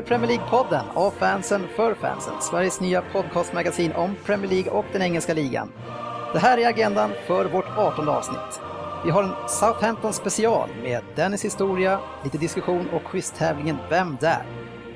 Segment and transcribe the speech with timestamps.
[0.00, 2.32] är Premier League-podden av fansen för fansen.
[2.40, 5.72] Sveriges nya podcastmagasin om Premier League och den engelska ligan.
[6.32, 8.60] Det här är agendan för vårt 18 avsnitt.
[9.04, 14.42] Vi har en Southampton special med Dennis historia, lite diskussion och quiztävlingen Vem där?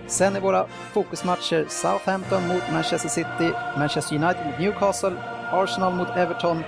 [0.06, 5.16] Sen är våra fokusmatcher Southampton mot Manchester City, Manchester United mot Newcastle,
[5.52, 6.64] Arsenal mot Everton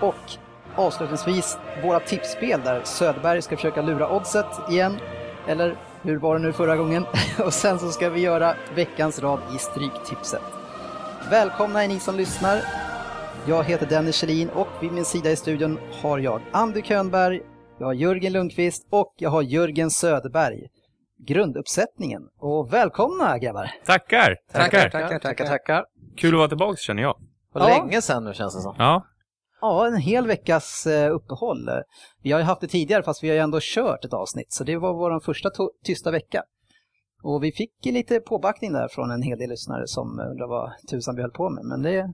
[0.00, 0.32] och
[0.76, 4.96] avslutningsvis våra tipsspel där Söderberg ska försöka lura oddset igen,
[5.46, 7.04] eller hur var det nu förra gången?
[7.44, 10.42] Och sen så ska vi göra veckans rad i Stryktipset.
[11.30, 12.60] Välkomna är ni som lyssnar.
[13.46, 17.40] Jag heter Dennis Kjellin och vid min sida i studion har jag Andy Könberg,
[17.78, 20.60] jag har Jörgen Lundqvist och jag har Jörgen Söderberg.
[21.26, 22.22] Grunduppsättningen.
[22.40, 23.70] Och välkomna grabbar!
[23.86, 24.36] Tackar!
[24.52, 24.88] Tackar!
[24.90, 25.84] tackar, tackar, tackar.
[26.16, 27.16] Kul att vara tillbaka känner jag.
[27.52, 27.78] Var Ja.
[27.78, 28.74] länge sedan nu känns det som.
[28.78, 29.06] Ja,
[29.60, 31.68] Ja, en hel veckas eh, uppehåll.
[32.22, 34.64] Vi har ju haft det tidigare fast vi har ju ändå kört ett avsnitt så
[34.64, 35.50] det var vår första
[35.84, 36.42] tysta vecka.
[37.22, 41.16] Och vi fick lite påbackning där från en hel del lyssnare som undrar vad tusan
[41.16, 41.64] vi höll på med.
[41.64, 42.12] Men det,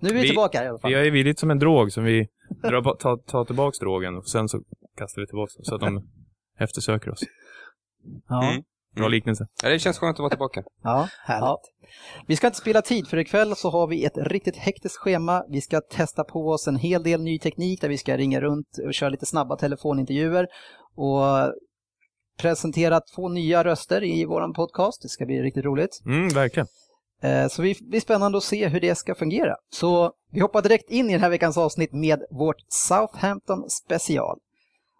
[0.00, 0.90] nu är vi, Vi- tillbaka i alla fall.
[0.90, 2.28] vi är lite som en drog som vi
[2.62, 4.60] drar, tar, tar tillbaks drogen och sen så
[4.96, 6.08] kastar vi tillbaks den så att de
[6.58, 7.20] eftersöker oss.
[8.28, 8.62] Ja, Mm.
[8.96, 9.46] Bra liknelse.
[9.62, 10.62] Ja, det känns skönt att vara tillbaka.
[10.82, 11.72] ja härligt.
[12.26, 15.44] Vi ska inte spela tid för ikväll så har vi ett riktigt hektiskt schema.
[15.48, 18.66] Vi ska testa på oss en hel del ny teknik där vi ska ringa runt
[18.86, 20.46] och köra lite snabba telefonintervjuer
[20.96, 21.52] och
[22.38, 25.02] presentera två nya röster i våran podcast.
[25.02, 26.00] Det ska bli riktigt roligt.
[26.06, 26.66] Mm, verkligen.
[27.22, 29.54] Eh, Så det blir spännande att se hur det ska fungera.
[29.72, 34.38] Så vi hoppar direkt in i den här veckans avsnitt med vårt Southampton special.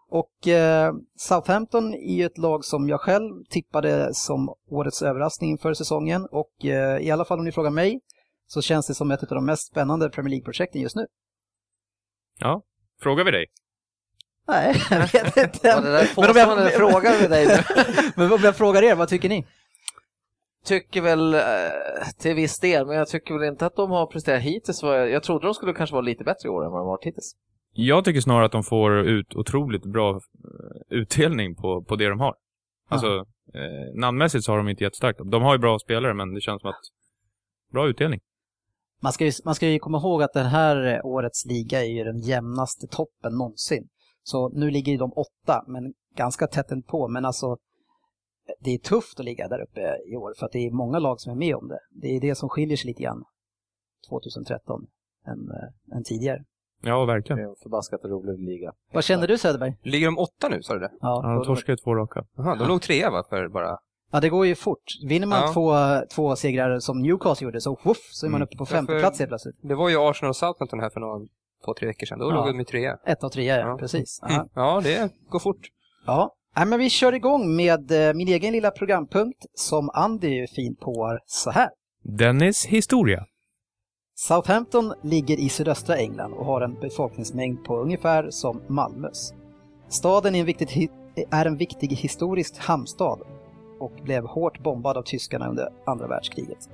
[0.09, 5.73] Och eh, Southampton är ju ett lag som jag själv tippade som årets överraskning inför
[5.73, 7.99] säsongen och eh, i alla fall om ni frågar mig
[8.47, 11.07] så känns det som ett av de mest spännande Premier League-projekten just nu.
[12.39, 12.61] Ja,
[13.01, 13.45] frågar vi dig?
[14.47, 15.75] Nej, jag vet inte.
[16.15, 17.65] Var det där Men om jag- frågar vi dig?
[18.15, 19.45] Men om jag frågar er, vad tycker ni?
[20.65, 21.41] Tycker väl eh,
[22.17, 24.83] till viss del, men jag tycker väl inte att de har presterat hittills.
[24.83, 26.91] Jag, jag trodde de skulle kanske vara lite bättre i år än vad de har
[26.91, 27.35] varit hittills.
[27.79, 30.19] Jag tycker snarare att de får ut otroligt bra eh,
[30.89, 32.35] utdelning på, på det de har.
[32.89, 33.07] Alltså,
[33.53, 35.19] eh, namnmässigt så har de inte jättestarkt.
[35.31, 36.81] De har ju bra spelare, men det känns som att
[37.71, 38.19] bra utdelning.
[39.01, 41.89] Man ska, ju, man ska ju komma ihåg att den här eh, årets liga är
[41.89, 43.89] ju den jämnaste toppen någonsin.
[44.23, 47.07] Så nu ligger ju de åtta, men ganska tätt på.
[47.07, 47.57] Men alltså,
[48.59, 51.19] det är tufft att ligga där uppe i år för att det är många lag
[51.19, 51.79] som är med om det.
[51.91, 53.23] Det är det som skiljer sig lite grann
[54.09, 54.87] 2013
[55.27, 56.43] än, eh, än tidigare.
[56.81, 57.39] Ja, Det verkligen.
[57.39, 58.71] är en förbaskat rolig liga.
[58.93, 59.73] Vad känner du Söderberg?
[59.83, 60.91] Ligger de åtta nu, sa du det?
[61.01, 61.21] Ja.
[61.23, 62.23] Ja, de torskade två raka.
[62.37, 63.77] Jaha, de låg trea va, för bara...
[64.11, 64.83] ja, det går ju fort.
[65.07, 65.53] Vinner man Ja.
[65.53, 65.71] två,
[66.15, 68.45] två segrar som Newcastle gjorde så woof, så är man Mm.
[68.47, 69.55] uppe på Ja, femte för- plats helt plötsligt.
[69.61, 71.19] Det var ju Arsenal och Southampton här för några,
[71.65, 72.19] två, tre veckor sedan.
[72.19, 72.35] Då Ja.
[72.35, 72.97] låg de i trea.
[73.05, 73.55] Ett av tre, ja.
[73.57, 73.77] Ja.
[73.77, 74.19] precis.
[74.29, 74.47] Mm.
[74.55, 75.61] Ja, det går fort.
[76.05, 80.47] Ja, Nej, men vi kör igång med eh, min egen lilla programpunkt som Andy är
[80.47, 81.69] fin på så här.
[82.03, 83.25] Dennis historia.
[84.19, 89.33] Southampton ligger i sydöstra England och har en befolkningsmängd på ungefär som Malmös.
[89.89, 90.91] Staden är en viktig,
[91.29, 93.19] är en viktig historisk hamnstad
[93.79, 96.69] och blev hårt bombad av tyskarna under andra världskriget.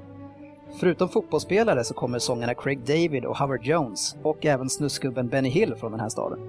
[0.80, 5.76] Förutom fotbollsspelare så kommer sångarna Craig David och Howard Jones och även snusgubben Benny Hill
[5.76, 6.40] från den här staden.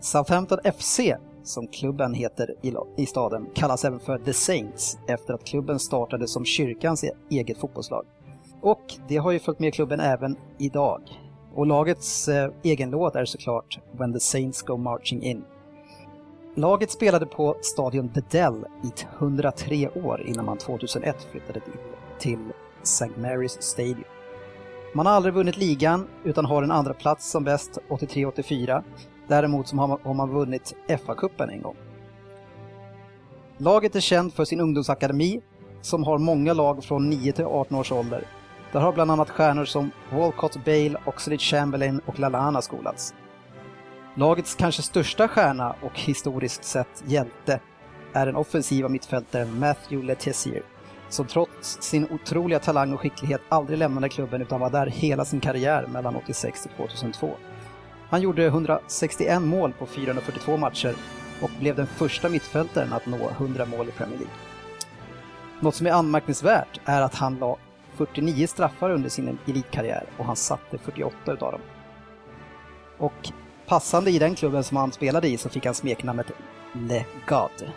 [0.00, 1.00] Southampton FC,
[1.42, 2.54] som klubben heter
[2.96, 7.58] i, staden, kallas även för The Saints efter att klubben startade som kyrkans e- eget
[7.58, 8.04] fotbollslag.
[8.62, 11.00] Och det har ju följt med klubben även idag.
[11.54, 15.44] Och lagets eh, egen låt är såklart When the Saints Go Marching In.
[16.54, 21.80] Laget spelade på stadion The Dell i 103 år innan man 2001 flyttade dit,
[22.18, 22.52] till
[22.82, 23.10] St.
[23.16, 24.04] Mary's Stadium.
[24.94, 28.82] Man har aldrig vunnit ligan utan har en andra plats som bäst 83-84.
[29.28, 31.76] Däremot så har man, har man vunnit FA-cupen en gång.
[33.58, 35.40] Laget är känt för sin ungdomsakademi
[35.80, 38.24] som har många lag från 9 till 18 års ålder.
[38.72, 43.14] Där har bland annat stjärnor som Walcott Bale, Oxlade Chamberlain och Lallana skolats.
[44.14, 47.60] Lagets kanske största stjärna och historiskt sett hjälte
[48.12, 50.62] är den offensiva mittfältaren Matthew Letizier
[51.08, 55.40] som trots sin otroliga talang och skicklighet aldrig lämnade klubben utan var där hela sin
[55.40, 57.30] karriär mellan 86 till 2002.
[58.08, 60.94] Han gjorde 161 mål på 442 matcher
[61.42, 64.34] och blev den första mittfältaren att nå 100 mål i Premier League.
[65.60, 67.58] Något som är anmärkningsvärt är att han la
[68.06, 71.60] 49 straffar under sin elitkarriär och han satte 48 utav dem.
[72.98, 73.32] Och
[73.66, 76.26] passande i den klubben som han spelade i så fick han smeknamnet
[76.72, 77.72] Le God.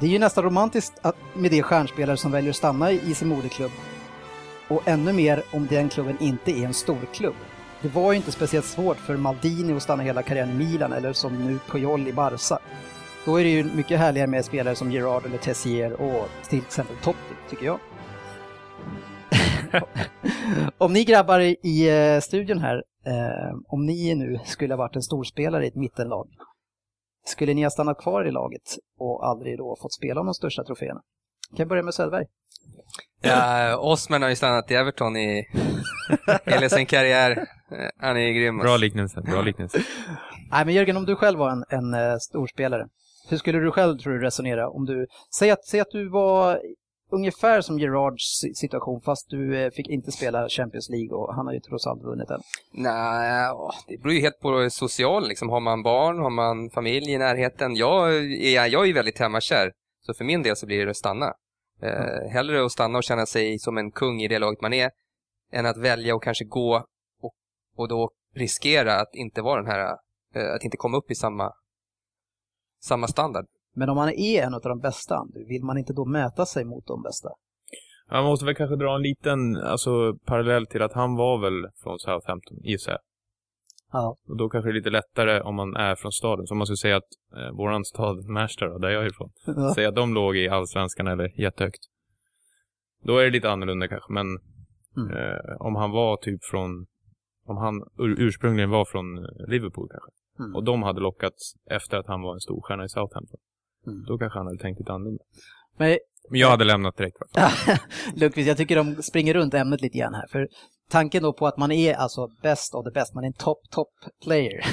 [0.00, 3.28] Det är ju nästan romantiskt att, med de stjärnspelare som väljer att stanna i sin
[3.28, 3.70] moderklubb.
[4.68, 7.34] Och ännu mer om den klubben inte är en storklubb.
[7.82, 11.12] Det var ju inte speciellt svårt för Maldini att stanna hela karriären i Milan eller
[11.12, 12.58] som nu Puyol i Barca.
[13.24, 16.96] Då är det ju mycket härligare med spelare som Gerard eller Tessier och till exempel
[17.02, 17.78] Totti, tycker jag
[20.78, 25.02] om ni grabbar i eh, studion här, eh, om ni nu skulle ha varit en
[25.02, 26.28] storspelare i ett mittenlag,
[27.26, 30.64] skulle ni ha stannat kvar i laget och aldrig då fått spela om de största
[30.64, 31.00] troféerna?
[31.50, 32.26] Jag kan börja med Söderberg.
[33.22, 35.44] Ja, Osman har ju stannat i Everton i
[36.44, 37.30] hela sin karriär.
[37.30, 38.58] Eh, Han är grym.
[38.58, 39.78] Bra liknelse, bra liknelse.
[40.50, 42.86] Nej, men Jörgen, om du själv var en, en eh, storspelare,
[43.28, 44.68] hur skulle du själv tror du resonera?
[44.68, 45.06] Om du,
[45.38, 46.60] säg, att, säg att du var
[47.10, 51.46] ungefär som Gerards si- situation fast du eh, fick inte spela Champions League och han
[51.46, 52.40] har ju trots allt vunnit den.
[52.72, 53.50] Nej,
[53.88, 55.48] det beror ju helt på social, liksom.
[55.48, 57.76] Har man barn, har man familj i närheten?
[57.76, 61.32] Jag är, jag är väldigt hemmakär, så för min del så blir det att stanna.
[61.82, 64.90] Eh, hellre att stanna och känna sig som en kung i det laget man är,
[65.52, 66.84] än att välja och kanske gå
[67.22, 67.34] och,
[67.76, 69.96] och då riskera att inte vara den här,
[70.34, 71.52] eh, att inte komma upp i samma,
[72.84, 73.44] samma standard.
[73.74, 76.86] Men om man är en av de bästa, vill man inte då mäta sig mot
[76.86, 77.28] de bästa?
[78.10, 81.98] Man måste väl kanske dra en liten alltså, parallell till att han var väl från
[81.98, 83.00] Southampton, gissar jag.
[83.92, 84.16] Ja.
[84.28, 86.46] Och då kanske det är lite lättare om man är från staden.
[86.46, 89.30] Så om man skulle säga att eh, våran stad, Märsta då, där jag är ifrån,
[89.46, 89.74] Ja.
[89.74, 91.80] säga att de låg i allsvenskan eller jättehögt.
[93.02, 94.26] Då är det lite annorlunda kanske, men
[94.96, 95.16] Mm.
[95.16, 96.86] eh, om han var typ från,
[97.46, 99.06] om han ur, ursprungligen var från
[99.48, 100.10] Liverpool kanske,
[100.44, 100.54] Mm.
[100.56, 103.40] och de hade lockats efter att han var en storstjärna i Southampton,
[103.86, 104.04] Mm.
[104.08, 105.24] då kanske han hade tänkt lite annorlunda.
[105.76, 105.98] Men
[106.30, 107.16] Men jag hade lämnat direkt.
[108.14, 110.26] Lundqvist, jag tycker de springer runt ämnet lite grann här.
[110.30, 110.48] För
[110.90, 113.58] tanken då på att man är alltså best of the best, man är en top,
[113.70, 113.88] top
[114.24, 114.64] player.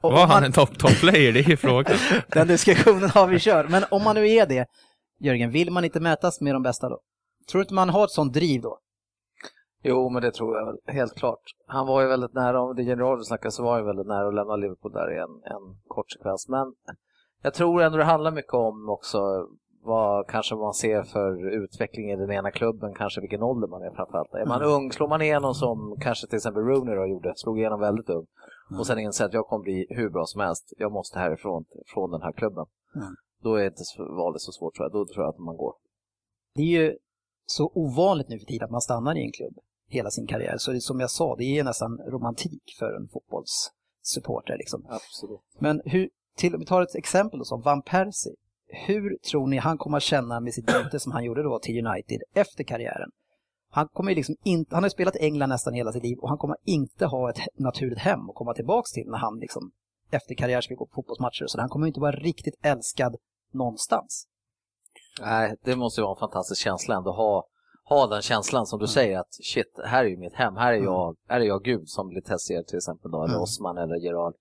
[0.00, 1.32] Och Var han man, en top, top player?
[1.32, 1.96] Det är ju frågan.
[2.28, 3.70] Den diskussionen har vi kört.
[3.70, 4.66] Men om man nu är det,
[5.20, 7.00] Jörgen, vill man inte mätas med de bästa då?
[7.50, 8.78] Tror du inte man har ett sånt driv då?
[9.82, 11.42] Jo, men det tror jag väl, helt klart.
[11.66, 14.28] Han var ju väldigt nära, om det generalen snackar så var han ju väldigt nära
[14.28, 16.48] att lämna Liverpool där i en, en kort sekvens.
[16.48, 16.66] Men
[17.42, 19.18] jag tror ändå det handlar mycket om också
[19.82, 23.90] vad kanske man ser för utveckling i den ena klubben, kanske vilken ålder man är
[23.90, 24.34] framförallt.
[24.34, 24.72] Är man Mm.
[24.74, 28.26] ung, slår man igenom som kanske till exempel Rooney då gjorde, slog igenom väldigt ung
[28.70, 28.80] Mm.
[28.80, 31.64] och sen inser att jag kommer bli hur bra som helst, jag måste härifrån,
[31.94, 32.66] från den här klubben.
[32.94, 33.14] Mm.
[33.42, 35.74] Då är inte valet så svårt tror jag, då tror jag att man går.
[36.54, 36.96] Det är ju
[37.46, 39.54] så ovanligt nu för tiden att man stannar i en klubb
[39.88, 40.54] hela sin karriär.
[40.58, 44.56] Så det, som jag sa, det är nästan romantik för en fotbollssupporter.
[44.58, 44.86] Liksom.
[44.88, 45.40] Absolut.
[45.58, 46.08] Men hur,
[46.40, 48.34] till, vi tar ett exempel då, som Van Persie.
[48.86, 51.86] Hur tror ni han kommer att känna med sitt byte som han gjorde då till
[51.86, 53.10] United efter karriären?
[53.70, 56.38] Han, kommer liksom inte, han har spelat i England nästan hela sitt liv och han
[56.38, 59.70] kommer inte ha ett naturligt hem att komma tillbaks till när han liksom
[60.10, 61.46] efter karriär ska gå på fotbollsmatcher.
[61.46, 63.16] Så han kommer inte vara riktigt älskad
[63.52, 64.26] någonstans.
[65.20, 67.46] Nej, det måste ju vara en fantastisk känsla ändå ha,
[67.84, 70.82] ha den känslan som du säger att shit, här är ju mitt hem, här är
[70.82, 73.42] jag, här är jag Gud som Letessier till exempel då, eller Mm.
[73.42, 74.34] Osman eller Gerard.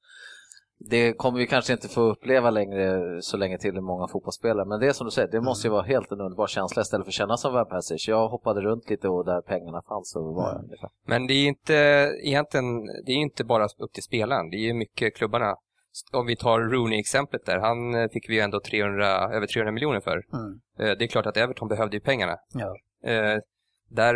[0.80, 4.80] Det kommer vi kanske inte få uppleva längre så länge till i många fotbollsspelare, men
[4.80, 7.10] det är som du säger, det måste ju vara helt en underbar känsla istället för
[7.10, 7.98] att känna som Van Persie.
[8.12, 10.90] Jag hoppade runt lite och där pengarna fanns så var jag ungefär.
[11.06, 11.74] Men det är ju inte,
[12.24, 15.56] egentligen, det är inte bara upp till spelaren, det är ju mycket klubbarna.
[16.14, 19.06] Om vi tar Rooney-exemplet där, han eh, fick vi ju ändå 300,
[19.36, 20.22] över 300 miljoner för.
[20.34, 20.60] Mm.
[20.80, 22.36] Eh, Det är klart att Everton behövde ju pengarna.
[22.54, 22.76] Ja.
[23.10, 23.40] Eh,
[23.90, 24.16] Där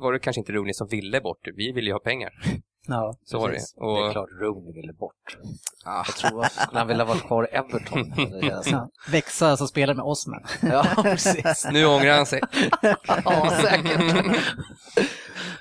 [0.00, 2.30] var det kanske inte Rooney som ville bort, vi ville ju ha pengar.
[2.86, 3.54] Ja, Så var det.
[3.54, 3.74] precis.
[3.74, 5.36] Det är Och, klart Rooney ville bort.
[5.84, 8.12] ah, Jag tror att han vilja vara kvar i Everton?
[8.72, 10.40] Ja, växa som spelare med Osman.
[10.62, 11.68] Ja, precis.
[11.72, 12.40] nu ångrar han sig.
[13.24, 14.36] Ja, säkert.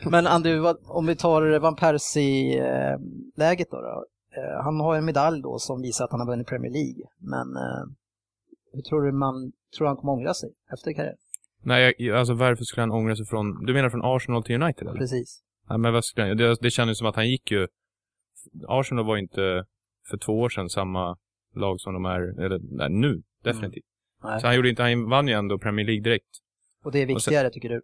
[0.11, 4.05] Men Andu, vad- om vi tar Van Persie-läget då, då.
[4.37, 7.03] Eh, Han har en medalj då som visar att han har vunnit Premier League.
[7.17, 7.83] Men eh,
[8.73, 11.17] hur tror du man tror han kommer ångra sig efter karriären?
[11.63, 14.99] Nej, alltså varför skulle han ångra sig från, du menar från Arsenal till United eller?
[14.99, 15.41] Precis.
[15.69, 17.67] Nej, men han, det, det kändes som att han gick ju,
[18.67, 19.65] Arsenal var inte
[20.09, 21.17] för två år sedan samma
[21.55, 23.83] lag som de är, eller nej, nu, definitivt.
[24.23, 24.39] Nej.
[24.41, 26.29] Så han gjorde inte, han vann ju ändå Premier League direkt.
[26.83, 27.81] Och det är Och sen- viktigare tycker du?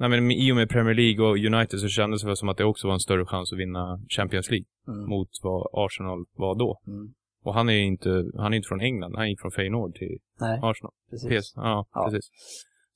[0.00, 2.64] Nej men i och med Premier League och United så kändes det som att det
[2.64, 5.08] också var en större chans att vinna Champions League Mm.
[5.10, 6.80] mot vad Arsenal var då.
[6.86, 7.14] Mm.
[7.42, 10.18] Och han är ju inte, han är inte från England, han gick från Feyenoord till
[10.40, 10.92] Nej, Arsenal.
[11.10, 11.28] precis.
[11.28, 12.10] PS, ja, Ja.
[12.10, 12.30] precis.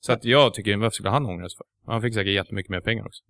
[0.06, 1.92] Så att jag tycker, varför skulle han ångra sig för?
[1.92, 3.23] Han fick säkert jättemycket mer pengar också.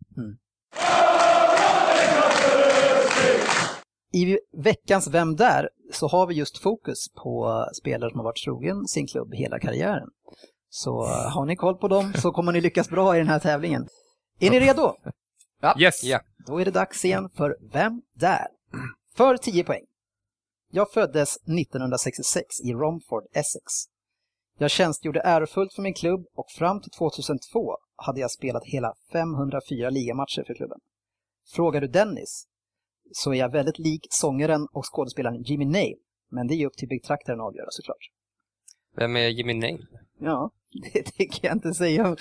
[4.15, 5.69] I veckans Vem där?
[5.93, 10.09] så har vi just fokus på spelare som har varit trogen sin klubb hela karriären.
[10.69, 13.89] Så har ni koll på dem så kommer ni lyckas bra i den här tävlingen.
[14.41, 14.95] Är ni redo?
[15.79, 16.05] Yes!
[16.05, 16.21] Ja.
[16.47, 18.47] Då är det dags igen för Vem där?
[19.17, 19.85] För 10 poäng.
[20.71, 23.92] Jag föddes 1966 i Romford, Essex.
[24.63, 29.91] Jag tjänstgjorde ärofullt för min klubb och fram till 2002 hade jag spelat hela 504
[29.91, 30.79] ligamatcher för klubben.
[31.55, 32.47] Frågar du Dennis
[33.13, 35.97] så är jag väldigt lik sångaren och skådespelaren Jimmy Nail,
[36.31, 38.11] Men det är ju upp till betraktaren att avgöra såklart.
[38.97, 39.87] Vem är Jimmy Nail?
[40.19, 40.51] Ja,
[40.93, 42.17] det tänker jag inte säga.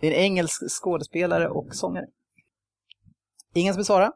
[0.00, 2.06] Det är en engelsk skådespelare och sångare.
[3.54, 4.12] Ingen som vill svara?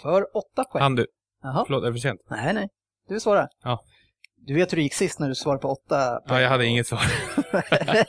[0.00, 0.82] För åtta poäng.
[0.82, 1.06] Han du.
[1.42, 1.64] Jaha.
[1.66, 2.20] Förlåt, är det för sent?
[2.30, 2.68] Nej, nej.
[3.08, 3.48] Du svarar.
[3.62, 3.84] Ja.
[4.46, 6.86] Du vet hur det gick sist när du svarade på åtta Ja, jag hade inget
[6.86, 7.00] svar.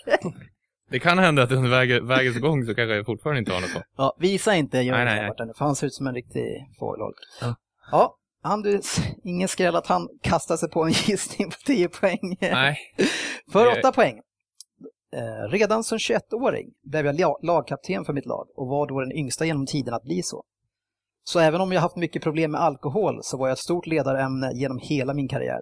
[0.90, 3.70] Det kan hända att under väg, vägens gång så kanske jag fortfarande inte har något
[3.70, 3.84] svar.
[3.98, 7.16] Ja, visa inte Jörgen borta nu, för han ser ut som en riktig fågelholk.
[7.42, 7.56] Ja.
[7.92, 8.82] Ja, han du,
[9.24, 12.38] ingen skräll att han kastar sig på en gissning på 10 poäng.
[12.42, 12.78] Nej.
[13.52, 14.20] För Det- 8 poäng.
[15.16, 19.12] Eh, redan som 21-åring blev jag la- lagkapten för mitt lag och var då den
[19.12, 20.44] yngsta genom tiden att bli så.
[21.24, 24.52] Så även om jag haft mycket problem med alkohol så var jag ett stort ledarämne
[24.54, 25.60] genom hela min karriär.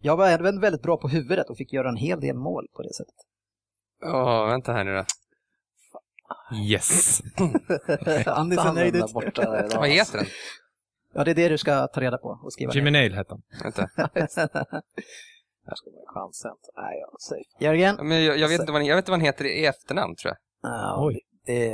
[0.00, 2.82] Jag var även väldigt bra på huvudet och fick göra en hel del mål på
[2.82, 3.14] det sättet.
[4.00, 5.04] Ja, vänta här nu då.
[6.56, 7.20] Yes.
[8.26, 9.12] Andy ser Han nöjd ut.
[9.12, 10.26] borta idag, Vad heter den?
[11.14, 13.42] Ja, det är det du ska ta reda på och skriva Jimmy Nail hette han.
[13.62, 13.82] Vänta.
[15.66, 16.68] Här ska man chansa inte.
[16.76, 17.64] Nej, jag är safe.
[17.64, 17.94] Jörgen?
[17.98, 19.66] Ja, Men jag, jag, vet inte vad, den- jag vet inte vad han heter i
[19.66, 20.38] efternamn, tror jag.
[20.72, 21.20] Ja, Oj.
[21.46, 21.68] det,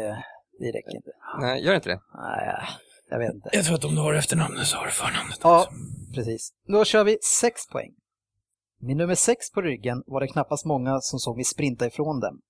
[0.58, 1.10] det räcker inte.
[1.40, 2.00] Nej, gör inte det?
[2.14, 2.68] Nej,
[3.10, 3.48] jag vet inte.
[3.52, 5.66] Jag tror att om du har efternamnet så har du förnamnet Ja,
[6.14, 6.52] precis.
[6.68, 7.90] Då kör vi sex poäng.
[8.78, 12.40] Med nummer sex på ryggen var det knappast många som såg mig sprinta ifrån dem.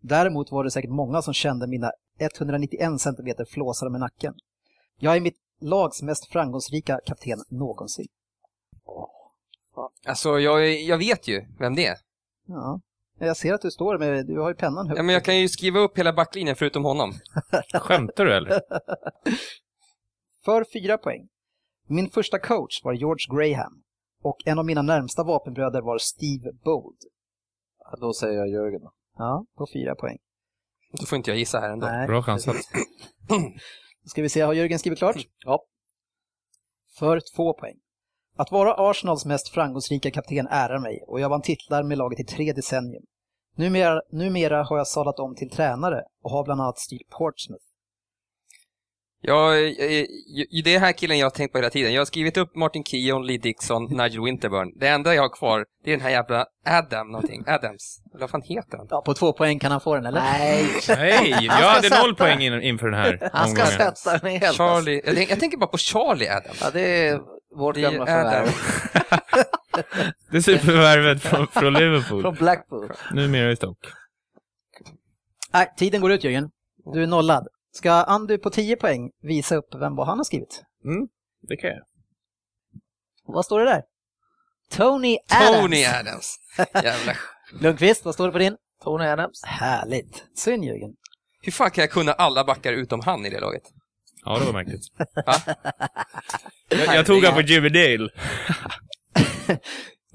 [0.00, 4.34] Däremot var det säkert många som kände mina 191 centimeter flåsar med nacken.
[4.98, 8.06] Jag är mitt lags mest framgångsrika kapten någonsin.
[10.06, 11.96] Alltså, jag, jag vet ju vem det är.
[12.46, 12.80] Ja,
[13.18, 14.96] jag ser att du står med, du har ju pennan högt.
[14.96, 17.12] Ja, men jag kan ju skriva upp hela backlinjen förutom honom.
[17.74, 18.60] Skämtar du eller?
[20.44, 21.28] För fyra poäng.
[21.88, 23.82] Min första coach var George Graham
[24.22, 26.98] och en av mina närmsta vapenbröder var Steve Bold.
[27.78, 28.80] Ja, Då säger jag Jörgen.
[28.80, 28.92] då.
[29.18, 30.18] Ja, på fyra poäng.
[30.92, 31.86] Då får inte jag gissa här ändå.
[31.86, 32.54] Nej, Bra chansat.
[32.54, 32.70] precis.
[34.02, 35.16] Då ska vi se, har Jörgen skrivit klart?
[35.44, 35.64] Ja.
[36.98, 37.76] För två poäng.
[38.36, 42.24] Att vara Arsenals mest framgångsrika kapten ärar mig och jag vann titlar med laget i
[42.24, 43.02] tre decennium.
[43.56, 47.64] Numera, numera har jag sadlat om till tränare och har bland annat styrt Portsmouth.
[49.20, 50.06] Jag, eh, eh,
[50.64, 51.92] det är här killen jag har tänkt på hela tiden.
[51.92, 54.72] Jag har skrivit upp Martin Keown, Lee Dixon, Nigel Winterburn.
[54.80, 57.44] Det enda jag har kvar, det är den här jävla Adam någonting.
[57.46, 58.02] Adams.
[58.14, 58.86] Eller vad fan heter han?
[58.90, 60.20] Ja, på två poäng kan han få den, eller?
[60.20, 63.94] Nej, Nej, jag hade sätta- noll poäng in, inför den här han ska omgången.
[63.94, 64.44] sätta den helt.
[64.44, 64.62] alltså.
[64.62, 65.02] Charlie.
[65.06, 66.58] Jag, tänk, jag tänker bara på Charlie Adams.
[66.60, 67.20] Ja, det är
[67.56, 68.48] vårt gamla förvärv.
[70.30, 72.22] Det är supervärvet från, från Liverpool.
[72.22, 72.92] Från Blackpool.
[73.14, 73.88] Numera i Stoke.
[75.52, 76.50] Nej, tiden går ut Jörgen.
[76.94, 77.46] Du är nollad.
[77.76, 80.62] Ska Andy på 10 poäng visa upp vem vad han har skrivit?
[80.84, 81.08] Mm,
[81.48, 81.82] det kan jag.
[83.26, 83.82] Vad står det där?
[84.70, 85.60] Tony Adams.
[85.60, 86.36] Tony Adams.
[86.74, 87.12] Jävla...
[87.60, 88.56] Lundqvist, vad står det på din?
[88.84, 89.42] Tony Adams.
[89.44, 90.24] Härligt.
[90.34, 90.90] Synd Jörgen.
[91.42, 93.62] Hur fan kan jag kunna alla backar utom han i det laget?
[94.24, 94.82] Ja, det var märkligt.
[96.68, 98.08] Jag, jag tog han på Jimmy Dale.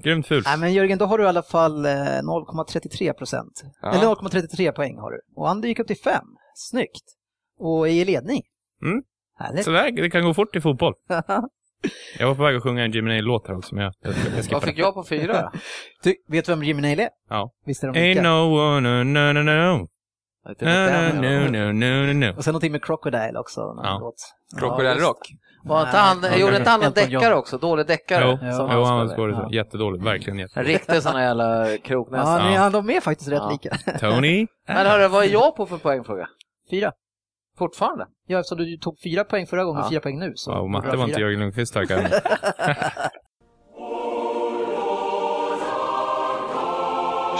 [0.02, 0.46] Grymt fult.
[0.46, 3.62] Nej men Jörgen, då har du i alla fall eh, 0,33 procent.
[3.82, 3.92] Ja.
[3.92, 5.20] Eller 0,33 poäng har du.
[5.36, 6.24] Och Andy gick upp till 5.
[6.54, 7.21] Snyggt.
[7.62, 8.42] Och är i ledning.
[8.82, 9.02] Mm.
[9.38, 9.64] Härligt.
[9.64, 10.94] Så där, det kan gå fort i fotboll.
[12.18, 14.52] Jag var på väg att sjunga en Jimmy Nail-låt här också, men jag, jag, jag
[14.52, 15.52] Vad fick jag på fyra
[16.02, 17.08] du, vet du vem Jimmy Nail är?
[17.28, 17.50] Ja.
[17.66, 19.88] Visst är de Ain't no one, no, no, no, no.
[20.44, 21.12] No, no, var.
[21.12, 22.36] no, no, no, no.
[22.36, 23.60] Och sen någonting med Crocodile också.
[23.60, 23.98] Ja.
[24.00, 24.14] låt.
[24.60, 24.94] Crocodile.
[24.94, 25.18] Rock.
[25.64, 26.92] Var inte han, Nej, gjorde inte han John.
[26.92, 27.58] deckare också?
[27.58, 28.24] Dålig deckare?
[28.24, 29.14] Jo, jo, han spelade.
[29.16, 29.48] skådade Ja.
[29.52, 30.78] Jättedåligt, verkligen En jättedåligt.
[30.88, 32.38] riktig sån här jävla kroknäsa.
[32.38, 32.62] Ja, ni, Ja.
[32.64, 33.50] ja, de är faktiskt rätt Ja.
[33.50, 33.98] lika.
[33.98, 34.46] Tony?
[34.66, 36.28] Men hörru, vad är jag på för poängfråga?
[36.70, 36.92] Fyra.
[37.58, 38.06] Fortfarande?
[38.26, 39.90] Ja, eftersom du tog fyra poäng förra gången och Ja.
[39.90, 40.32] fyra poäng nu.
[40.34, 41.20] Så borde du matte var inte.
[41.20, 42.10] Jörgen Lundqvist starkare än.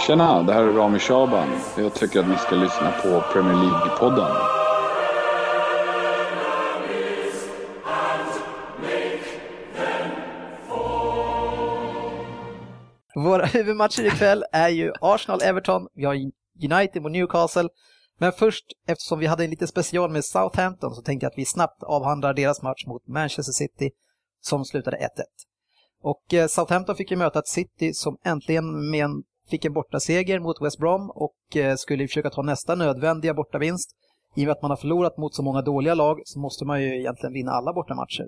[0.07, 1.47] Tjena, det här är Rami Shaban.
[1.77, 4.31] Jag tycker att ni ska lyssna på Premier League-podden.
[13.15, 16.15] Våra huvudmatcher ikväll är ju Arsenal-Everton, vi har
[16.71, 17.69] United mot Newcastle.
[18.17, 21.45] Men först, eftersom vi hade en liten special med Southampton så tänkte jag att vi
[21.45, 23.91] snabbt avhandlar deras match mot Manchester City
[24.41, 24.99] som slutade 1-1.
[26.01, 30.39] Och eh, Southampton fick ju möta ett City som äntligen med en, fick en bortaseger
[30.39, 33.89] mot West Brom och eh, skulle försöka ta nästa nödvändiga bortavinst.
[34.35, 36.81] I och med att man har förlorat mot så många dåliga lag så måste man
[36.81, 38.27] ju egentligen vinna alla bortamatcher.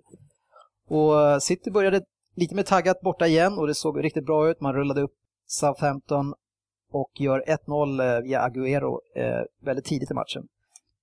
[0.89, 2.01] Och eh, City började
[2.35, 4.61] lite mer taggat borta igen och det såg riktigt bra ut.
[4.61, 5.13] Man rullade upp
[5.47, 6.33] Southampton
[6.95, 10.43] och gör 1-0 eh, via Agüero eh, väldigt tidigt i matchen.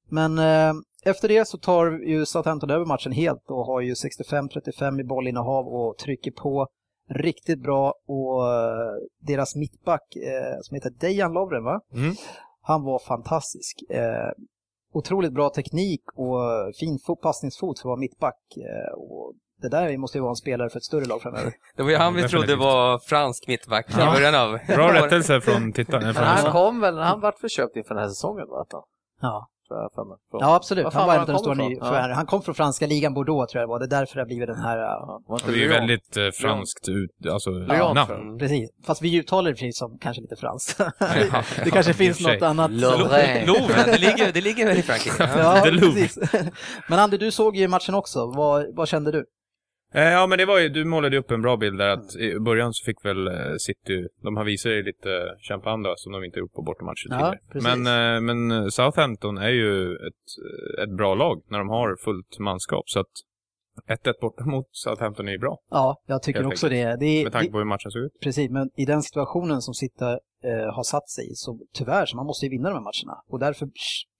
[0.08, 0.72] Men eh,
[1.04, 5.68] efter det så tar ju Southampton över matchen helt och har ju 65-35 i bollinnehav
[5.68, 6.66] och trycker på
[7.10, 8.42] riktigt bra och
[9.20, 10.02] deras mittback
[10.62, 11.80] som heter Dejan Lovren va?
[11.94, 12.14] Mm.
[12.62, 13.82] Han var fantastisk.
[14.92, 16.40] Otroligt bra teknik och
[16.80, 18.40] fin fo- passningsfot för att vara mittback.
[18.96, 21.52] Och det där måste ju vara en spelare för ett större lag framöver.
[21.76, 24.12] Det var ju han vi trodde var fransk mittback i Ja.
[24.12, 24.58] början av.
[24.76, 26.16] Bra rättelse från tittaren.
[26.16, 28.64] Han kom väl, han vart förköpt inför den här säsongen va?
[29.20, 29.48] Ja.
[29.94, 30.06] Från-
[30.40, 30.84] ja absolut.
[30.84, 31.86] Var Han var var han stor ny ifrån?
[31.88, 32.12] förvärvare.
[32.12, 33.78] Han kom från franska ligan Bordeaux tror jag det var.
[33.78, 34.78] Det är därför det har blivit den här...
[34.78, 38.38] ja, Ja, Det är ju väldigt eh, franskt ut, alltså, Lyon, namn.
[38.38, 38.70] Precis.
[38.86, 40.80] Fast vi uttalar det precis som kanske lite franskt.
[41.00, 42.70] Ja, det kanske finns något annat.
[42.70, 43.44] Louvre,
[43.86, 45.16] det ligger, det ligger väl i Frankrike?
[45.36, 45.56] Ja.
[45.56, 46.18] Ja, precis.
[46.88, 48.26] Men Andy, du såg ju matchen också.
[48.36, 49.24] Vad, vad kände du?
[49.94, 52.40] Eh, Ja, men det var ju, du målade upp en bra bild där att i
[52.40, 56.38] början så fick väl eh, City, de har visat ju lite champagne som de inte
[56.38, 57.76] gjort på bortamatcher Ja, tidigare.
[57.76, 60.24] Men, eh, men Southampton är ju ett,
[60.82, 62.84] ett bra lag när de har fullt manskap.
[62.86, 63.12] Så att
[63.88, 65.58] 1-1 borta mot Southampton är ju bra.
[65.70, 66.96] Ja, jag tycker Helt också det.
[66.96, 68.12] det, är- Med tanke på hur matchen såg ut.
[68.22, 70.10] precis, men i den situationen som Sitta
[70.44, 73.22] eh, har satt sig i, så tyvärr, så man måste ju vinna de här matcherna.
[73.28, 73.68] Och därför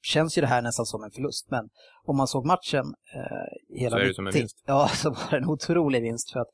[0.03, 1.47] känns ju det här nästan som en förlust.
[1.51, 1.69] Men
[2.05, 4.63] om man såg matchen eh, hela Så är det som en 90, vinst.
[4.67, 6.49] Ja, så var det en otrolig vinst för att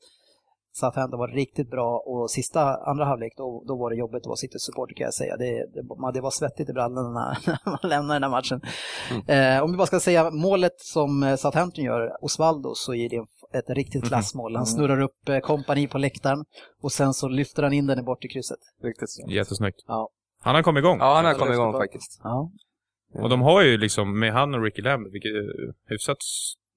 [0.79, 4.35] Southampton var riktigt bra och sista andra halvlek då, då var det jobbigt att vara
[4.35, 5.37] City-supporter kan jag säga.
[5.37, 8.61] Det, det, man- det var svettigt i brallorna när, när man lämnade den här matchen.
[9.27, 13.25] Eh, om vi bara ska säga målet som eh, Southampton gör, Osvaldo, så är det
[13.59, 14.55] ett riktigt klassmål.
[14.55, 16.45] Han snurrar upp eh, kompani på läktaren
[16.81, 18.59] och sen så lyfter han in den i bort i krysset.
[18.83, 19.09] Riktigt.
[19.29, 19.77] Jättesnyggt.
[19.87, 20.09] Ja.
[20.41, 20.97] Han har kommit igång.
[20.99, 22.19] Ja, han har kommit igång faktiskt.
[22.23, 22.51] Ja.
[23.23, 26.17] Och de har ju liksom, med han och Ricky Lambert, vilket är hyfsat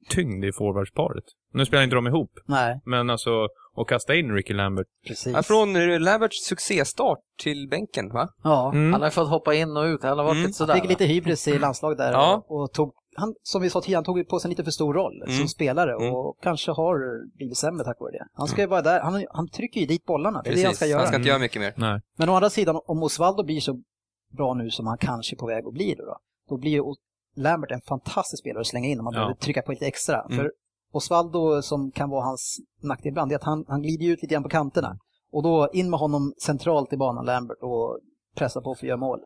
[0.08, 1.24] tyngd i forwardsparet.
[1.54, 3.30] Nu spelar inte de ihop, Nej, men alltså
[3.76, 4.86] att kasta in Ricky Lambert.
[5.06, 5.32] precis.
[5.34, 8.28] Ja, från eh, Lamberts succéstart till bänken, va?
[8.42, 8.92] Ja, Mm.
[8.92, 10.02] Han har fått hoppa in och ut.
[10.02, 10.42] Han har varit Mm.
[10.46, 10.74] lite sådär.
[10.74, 12.44] fick lite hybris i landslaget där Ja.
[12.48, 14.70] och, och tog, han, som vi sa tidigare, han tog på sig en lite för
[14.70, 15.38] stor roll Mm.
[15.38, 16.14] som spelare Mm.
[16.14, 16.96] och kanske har
[17.36, 18.26] blivit sämre tack vare det.
[18.32, 20.74] Han ska ju vara där, han, han trycker ju dit bollarna, det är det han
[20.74, 20.98] ska göra.
[20.98, 21.72] han ska inte göra mycket mer.
[21.76, 22.00] Nej.
[22.18, 23.82] Men å andra sidan, om Osvaldo blir så
[24.36, 26.16] bra nu som han kanske är på väg att bli då, då,
[26.48, 26.80] då blir ju
[27.36, 29.18] Lambert en fantastisk spelare att slänga in om man Ja.
[29.20, 30.22] behöver trycka på lite extra.
[30.22, 30.36] Mm.
[30.38, 30.52] För
[30.92, 34.42] Osvaldo, som kan vara hans nackdel ibland, är att han, han glider ut lite grann
[34.42, 34.98] på kanterna.
[35.32, 37.98] Och då in med honom centralt i banan, Lambert, och
[38.36, 39.20] pressa på för att göra mål.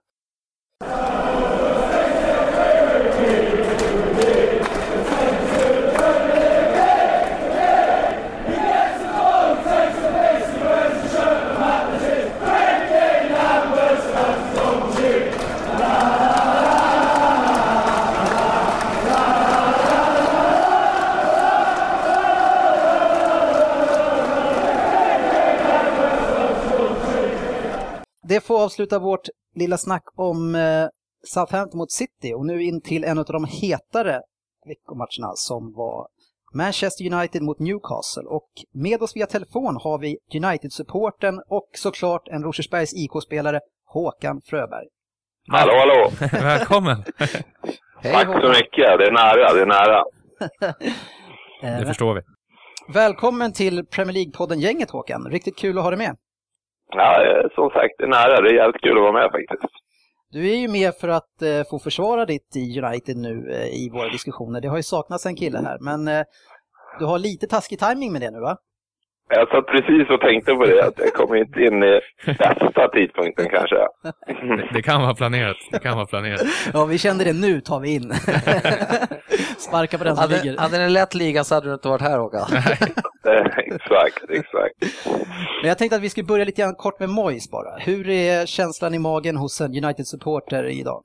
[28.47, 30.87] Får avsluta vårt lilla snack om eh,
[31.25, 34.21] Southampton mot City och nu in till en av de hetare
[34.67, 36.09] veckomatcherna som var
[36.55, 42.43] Manchester United mot Newcastle och med oss via telefon har vi United-supporten och såklart en
[42.43, 44.87] Rosersbergs IK-spelare Håkan Fröberg.
[45.49, 46.11] Hallå, hallå!
[46.43, 47.05] Välkommen!
[48.03, 48.99] Hej Tack så mycket.
[48.99, 50.05] Det är nära, det är nära.
[51.81, 52.21] Det förstår vi.
[52.95, 56.17] Välkommen till Premier League-podden Gänget Håkan, riktigt kul att ha dig med.
[56.93, 58.41] Ja, eh, som sagt, det är nära.
[58.41, 59.73] Det är jävligt kul att vara med faktiskt.
[60.31, 63.91] Du är ju med för att eh, få försvara ditt i United nu eh, i
[63.93, 64.61] våra diskussioner.
[64.61, 66.25] Det har ju saknats en kille här, men eh,
[66.99, 68.57] du har lite taskig timing med det nu va?
[69.29, 73.49] Jag satt precis och tänkte på det, att jag kommer inte in i bästa tidpunkten
[73.49, 73.77] kanske.
[74.27, 75.57] Det, det kan vara planerat.
[75.73, 76.41] Det kan vara planerat.
[76.73, 78.13] Ja, vi kände det nu tar vi in.
[79.59, 80.59] Sparka på den som Hade, ligger.
[80.59, 82.47] hade ni lett ligan så hade du inte varit här Håkan.
[83.57, 85.07] Exakt, exakt.
[85.63, 87.77] Men jag tänkte att vi skulle börja lite grann kort med Moyes bara.
[87.79, 91.03] Hur är känslan i magen hos en United-supporter idag?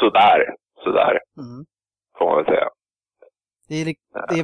[0.00, 0.44] Sådär,
[0.84, 1.64] sådär, Mm.
[2.18, 2.68] får man väl säga.
[3.68, 3.84] Det, är,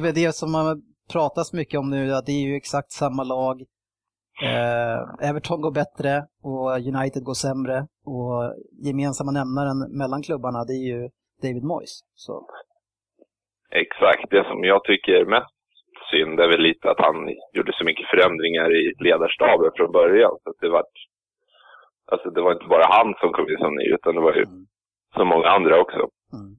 [0.01, 0.81] det är det som man
[1.13, 3.55] pratas mycket om nu, att det är ju exakt samma lag.
[4.49, 6.11] Eh, Everton går bättre
[6.43, 7.77] och United går sämre
[8.13, 8.37] och
[8.87, 11.09] gemensamma nämnaren mellan klubbarna det är ju
[11.41, 11.93] David Moyes.
[12.15, 12.33] Så,
[13.83, 14.25] Exakt.
[14.29, 15.57] Det som jag tycker mest
[16.11, 17.17] synd är väl lite att han
[17.55, 20.33] gjorde så mycket förändringar i ledarstaben från början.
[20.43, 20.83] Så att det var,
[22.11, 24.43] alltså det var inte bara han som kom in som ny, utan det var ju
[24.43, 24.65] mm.
[25.15, 26.01] så många andra också.
[26.37, 26.51] Mm.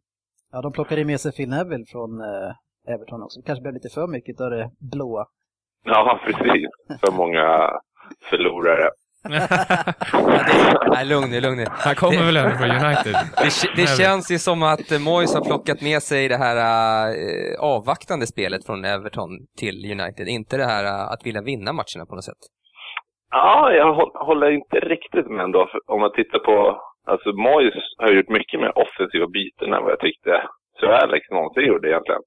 [0.52, 2.50] Ja, de plockade med sig Phil Neville från eh,
[2.88, 3.40] Everton också.
[3.40, 5.24] Det kanske blev lite för mycket av det blåa.
[5.84, 6.68] Ja, precis.
[7.00, 7.70] För många
[8.30, 8.90] förlorare.
[10.94, 11.64] Nej, lugn nu, lugn nu.
[11.68, 13.14] Han kommer väl ändå från United?
[13.42, 13.50] Det,
[13.82, 18.26] det känns ju som att eh, Moyes har plockat med sig det här äh, avvaktande
[18.26, 20.28] spelet från Everton till United.
[20.28, 22.42] Inte det här äh, att vilja vinna matcherna på något sätt.
[23.30, 25.66] Ja, jag hå- håller inte riktigt med ändå.
[25.70, 26.56] För Om man tittar på,
[27.06, 30.30] alltså Moyes har gjort mycket mer offensiva byten än vad jag tyckte
[30.80, 32.22] Sir Alex någonsin gjorde egentligen.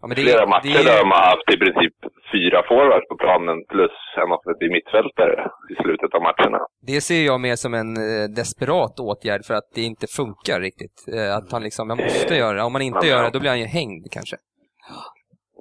[0.00, 1.94] Ja, men det, Flera matcher det, där är- de har haft i princip
[2.32, 5.34] fyra forwards på planen plus en offensiv mittfältare
[5.72, 6.58] i slutet av matcherna.
[6.90, 10.96] Det ser jag mer som en eh, desperat åtgärd för att det inte funkar riktigt.
[11.16, 12.62] Eh, att han liksom, han måste göra det.
[12.62, 14.36] Om man inte gör det, då blir han ju hängd kanske.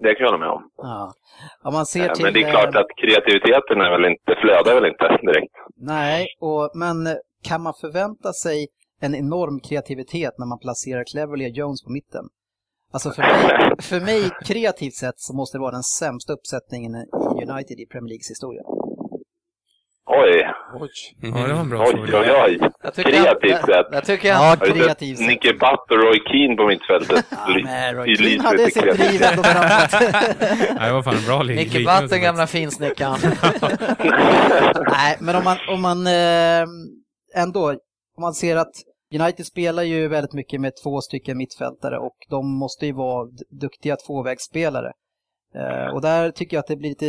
[0.04, 0.63] Det kan jag hålla med om.
[0.78, 1.13] Ja.
[1.63, 2.23] Om man ser Eh, till...
[2.25, 5.56] Men det är klart eh, att kreativiteten är väl inte, flödar väl inte direkt.
[5.78, 7.13] Nej, och, men eh,
[7.49, 8.67] kan man förvänta sig
[9.02, 12.25] en enorm kreativitet när man placerar Cleverly och Jones på mitten?
[12.93, 17.06] Alltså för mig, för mig kreativt sett så måste det vara den sämsta uppsättningen i
[17.52, 18.62] United i Premier Leagues historia.
[20.12, 20.47] Oj,
[21.21, 22.43] Ja, det var en bra oj, fråga.
[22.45, 22.91] oj, oj.
[22.95, 23.86] Tycker Kreativt sett.
[23.91, 25.28] jag, tycker jag, Ja, kreativt sett.
[25.28, 27.25] Nicky Butt och Roy Keane på mittfältet?
[27.32, 29.91] Ja, men Roy Keane hade sitt driv ändå framåt.
[30.80, 33.19] Nej, det var fan en bra lik- Nicky liknelse Butt, den gamla finsnickaren.
[34.91, 36.65] Nej, men om man, om man eh,
[37.43, 37.69] ändå,
[38.17, 38.71] om man ser att
[39.13, 43.28] United spelar ju väldigt mycket med två stycken mittfältare och de måste ju vara
[43.62, 44.91] duktiga tvåvägsspelare.
[45.56, 47.06] Eh, och där tycker jag att det blir lite,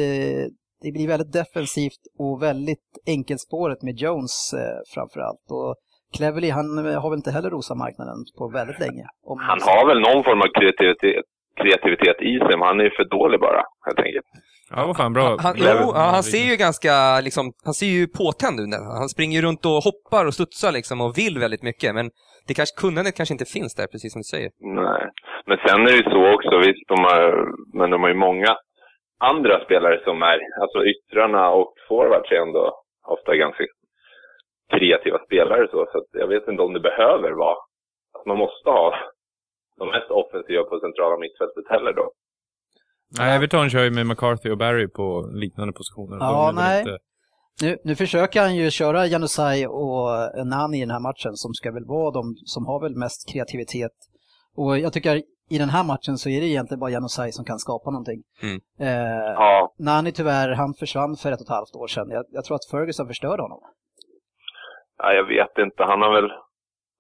[0.83, 5.47] det blir väldigt defensivt och väldigt enkelspåret med Jones eh, framförallt.
[5.51, 5.75] Och
[6.17, 6.67] Cleverly, han
[7.03, 9.05] har väl inte heller rosat marknaden på väldigt länge.
[9.51, 11.25] Han har väl någon form av kreativitet,
[11.63, 14.27] kreativitet i sig, men han är ju för dålig bara, helt enkelt.
[14.75, 15.37] Ja, var fan bra.
[15.47, 16.95] Han, jo, han ser ju ganska,
[17.27, 18.69] liksom, han ser ju påtänd ut.
[19.01, 21.95] Han springer ju runt och hoppar och studsar liksom och vill väldigt mycket.
[21.95, 22.07] Men
[22.47, 24.51] det kanske, kunnandet kanske inte finns där, precis som du säger.
[24.87, 25.05] Nej.
[25.49, 27.23] Men sen är det ju så också, visst, de har,
[27.79, 28.53] men de har ju många
[29.33, 32.65] andra spelare som är, alltså yttrarna och forwards är ändå
[33.15, 33.65] ofta ganska
[34.75, 37.59] kreativa spelare så, så jag vet inte om det behöver vara,
[38.17, 38.95] att man måste ha
[39.79, 42.07] de mest offensiva på centrala mittfältet heller då.
[43.19, 46.17] Nej, Everton kör ju med McCarthy och Barry på liknande positioner.
[46.21, 46.81] Ja, nej.
[46.81, 46.99] inte-
[47.63, 50.09] Nu, nu försöker han ju köra Janusaj och
[50.47, 53.93] Nani i den här matchen som ska väl vara de som har väl mest kreativitet.
[54.57, 55.17] Och jag tycker
[55.51, 58.23] i den här matchen så är det egentligen bara Janusaj som kan skapa någonting.
[58.43, 58.61] Mm.
[58.81, 62.11] Eh, Ja, Nani tyvärr, han försvann för ett och ett halvt år sedan.
[62.11, 63.61] Jag, jag tror att Ferguson förstörde honom.
[64.99, 66.31] ja, jag vet inte, han har väl,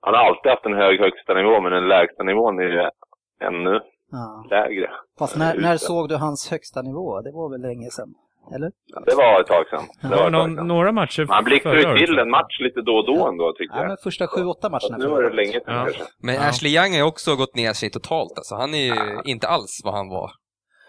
[0.00, 2.80] han har alltid haft en hög högsta nivå, men den lägsta nivån är ju
[3.48, 4.44] ännu Ja.
[4.50, 4.90] lägre.
[5.18, 5.78] Fast när, när det.
[5.78, 7.20] såg du hans högsta nivå?
[7.20, 8.14] Det var väl länge sedan?
[8.54, 8.70] Eller?
[9.06, 9.84] Det var ett tag sedan.
[10.02, 10.66] Det Det var ett tag sedan.
[10.68, 13.74] några matcher Men han blixtrar ju till en match lite då och då ändå, tycker
[13.74, 13.88] Ja, jag.
[13.88, 14.96] men första sju, åtta matcherna.
[14.98, 15.84] nu var det länge sedan Ja.
[15.84, 16.02] kanske.
[16.22, 16.48] Men Ja.
[16.48, 18.32] Ashley Young har också gått ner sig totalt.
[18.36, 18.54] Alltså.
[18.54, 18.94] Han är ju
[19.24, 20.30] inte alls vad han var.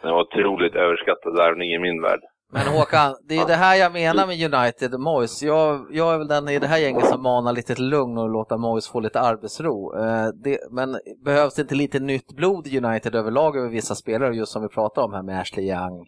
[0.03, 2.19] Den var otroligt överskattad värvning i min värld.
[2.53, 5.43] Men Håkan, det är det här jag menar med United och Moyes.
[5.43, 8.57] Jag, jag är väl den i det här gänget som manar lite lugn och låta
[8.57, 9.97] Moyes få lite arbetsro.
[9.97, 14.35] Eh, det, men behövs det inte lite nytt blod i United överlag över vissa spelare,
[14.35, 16.07] just som vi pratar om här med Ashley Young,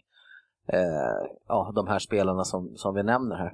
[0.68, 3.52] eh, ja, de här spelarna som, som vi nämner här.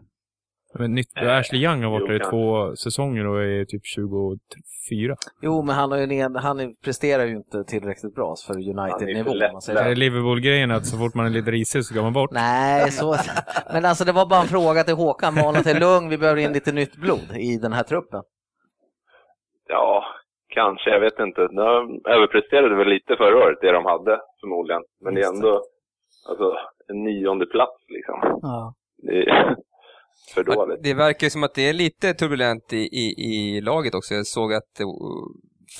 [0.78, 5.14] Men nytt, Ashley Young har varit där i två säsonger och är typ 24.
[5.42, 9.30] Jo, men han, har ju, en- han är- presterar ju inte tillräckligt bra för United-nivå.
[9.30, 12.30] man Är Liverpool-grejen att så fort man är lite risig så ska man bort?
[12.32, 13.16] Nej, så...
[13.72, 16.52] men alltså det var bara en fråga till Håkan, mana till lugn, vi behöver in
[16.52, 18.22] lite nytt blod i den här truppen.
[19.68, 20.04] Ja,
[20.48, 20.90] kanske.
[20.90, 21.40] Jag vet inte.
[21.40, 24.82] De överpresterade väl lite förra året, det de hade förmodligen.
[25.04, 25.62] Men det är ändå
[26.28, 26.54] alltså,
[26.88, 28.38] en nionde plats liksom.
[28.42, 28.74] Ja.
[29.02, 29.56] Det är
[30.34, 30.82] för dåligt.
[30.82, 34.14] Det verkar ju som att det är lite turbulent i, i, i laget också.
[34.14, 34.86] Jag såg att uh,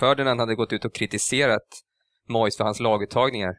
[0.00, 1.68] Ferdinand hade gått ut och kritiserat
[2.29, 3.53] Moyes för hans laguttagningar.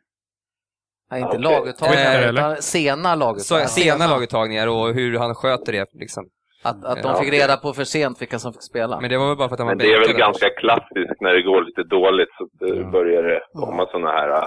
[1.12, 1.42] Nej, inte Okej.
[1.42, 3.68] laguttagningar, utan sena Så, laguttagningar.
[3.68, 5.88] sena laguttagningar och hur han sköter det.
[5.94, 6.24] Liksom.
[6.64, 9.00] Att, att de fick reda på för sent vilka som fick spela.
[9.02, 11.22] Men det var väl bara för att han var Men det är väl ganska klassiskt
[11.22, 12.44] när det går lite dåligt så
[12.92, 14.44] börjar det komma sådana här äh,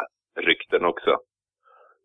[0.48, 1.16] rykten också.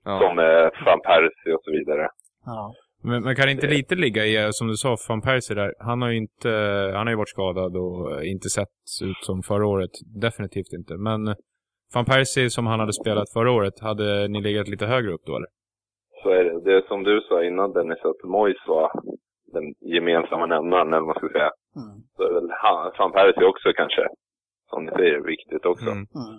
[0.05, 0.19] Ja.
[0.19, 2.07] Som eh, Van Persie och så vidare.
[2.45, 2.73] Ja.
[3.03, 5.73] Men man kan inte lite ligga i, eh, som du sa, van Persie där.
[5.79, 6.49] Han har ju inte,
[6.95, 9.91] han har ju varit skadad och inte sett ut som förra året.
[10.21, 10.93] Definitivt inte.
[10.97, 11.35] Men
[11.93, 15.35] van Persie som han hade spelat förra året, hade ni legat lite högre upp då
[15.35, 15.47] eller?
[16.23, 16.63] Så är det.
[16.65, 18.91] Det är som du sa innan Dennis, att Mois var
[19.53, 21.51] den gemensamma nämnaren, eller vad man ska säga.
[21.79, 21.95] Mm.
[22.15, 24.07] Så är väl han, Van Persie också kanske,
[24.69, 25.89] som ni säger, viktigt också.
[25.89, 26.05] Mm.
[26.21, 26.35] Mm.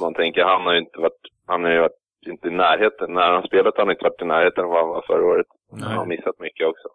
[0.00, 3.08] Man tänker, han har ju inte varit, han har ju varit inte i närheten.
[3.18, 5.46] När han spelat har han inte varit i närheten av vad han var förra året.
[5.72, 5.82] Nej.
[5.88, 6.88] Han har missat mycket också.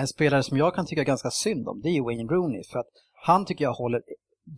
[0.00, 2.62] En spelare som jag kan tycka ganska synd om, det är Wayne Rooney.
[2.72, 2.92] För att
[3.28, 4.00] han tycker jag håller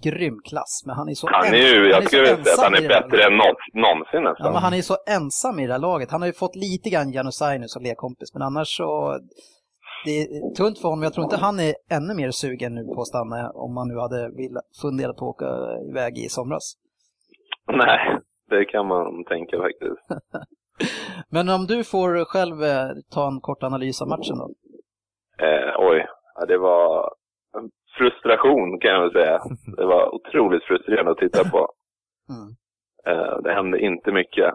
[0.02, 2.74] grym klass, men han är så Han är ju, han jag skulle säga att han
[2.74, 4.46] är bättre än någonsin, någonsin nästan.
[4.46, 6.10] Ja, men han är så ensam i det här laget.
[6.10, 9.18] Han har ju fått lite grann Janusaj nu som lekkompis, men annars så...
[10.04, 11.02] Det är tunt för honom.
[11.02, 13.96] Jag tror inte han är ännu mer sugen nu på att stanna om han nu
[14.04, 14.20] hade
[14.82, 15.50] funderat på att åka
[15.90, 16.74] iväg i somras.
[17.72, 18.18] Nej,
[18.50, 20.07] det kan man tänka faktiskt.
[21.30, 24.48] Men om du får själv eh, ta en kort analys av matchen då?
[25.46, 27.12] Eh, oj, ja, det var
[27.57, 29.40] en frustration kan jag väl säga.
[29.76, 31.68] Det var otroligt frustrerande att titta på.
[32.33, 32.48] Mm.
[33.07, 34.54] Eh, det hände inte mycket.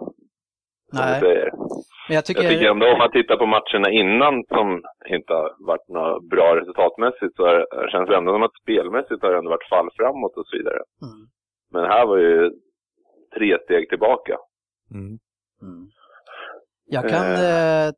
[0.93, 1.21] Nej.
[2.07, 2.43] Men jag tycker...
[2.43, 6.55] Jag tycker ändå om man tittar på matcherna innan som inte har varit något bra
[6.55, 10.47] resultatmässigt så känns det ändå som att spelmässigt har det ändå varit fall framåt och
[10.47, 10.79] så vidare.
[11.07, 11.21] Mm.
[11.73, 12.51] Men här var ju
[13.37, 14.37] tre steg tillbaka.
[14.91, 15.19] Mm.
[15.61, 15.89] Mm.
[16.85, 17.93] Jag kan eh,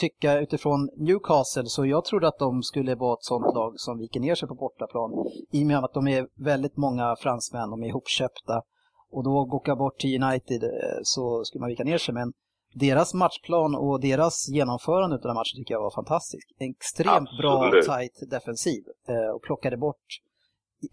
[0.00, 4.20] tycka utifrån Newcastle så jag trodde att de skulle vara ett sånt lag som viker
[4.20, 5.10] ner sig på bortaplan.
[5.52, 8.62] I och med att de är väldigt många fransmän, de är ihopköpta.
[9.10, 12.14] Och då åka bort till United eh, så skulle man vika ner sig.
[12.14, 12.32] Men
[12.74, 16.52] deras matchplan och deras genomförande av den matchen tycker jag var fantastisk.
[16.58, 17.84] Extremt bra Absolut.
[17.84, 20.06] tight defensiv eh, och plockade bort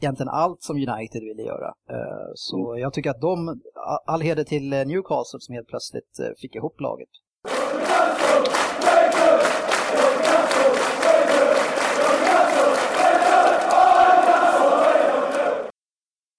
[0.01, 1.67] egentligen allt som United ville göra.
[1.89, 3.61] Eh, Så jag tycker att de,
[4.05, 7.09] all heder till eh, Newcastle som helt plötsligt eh, fick ihop laget.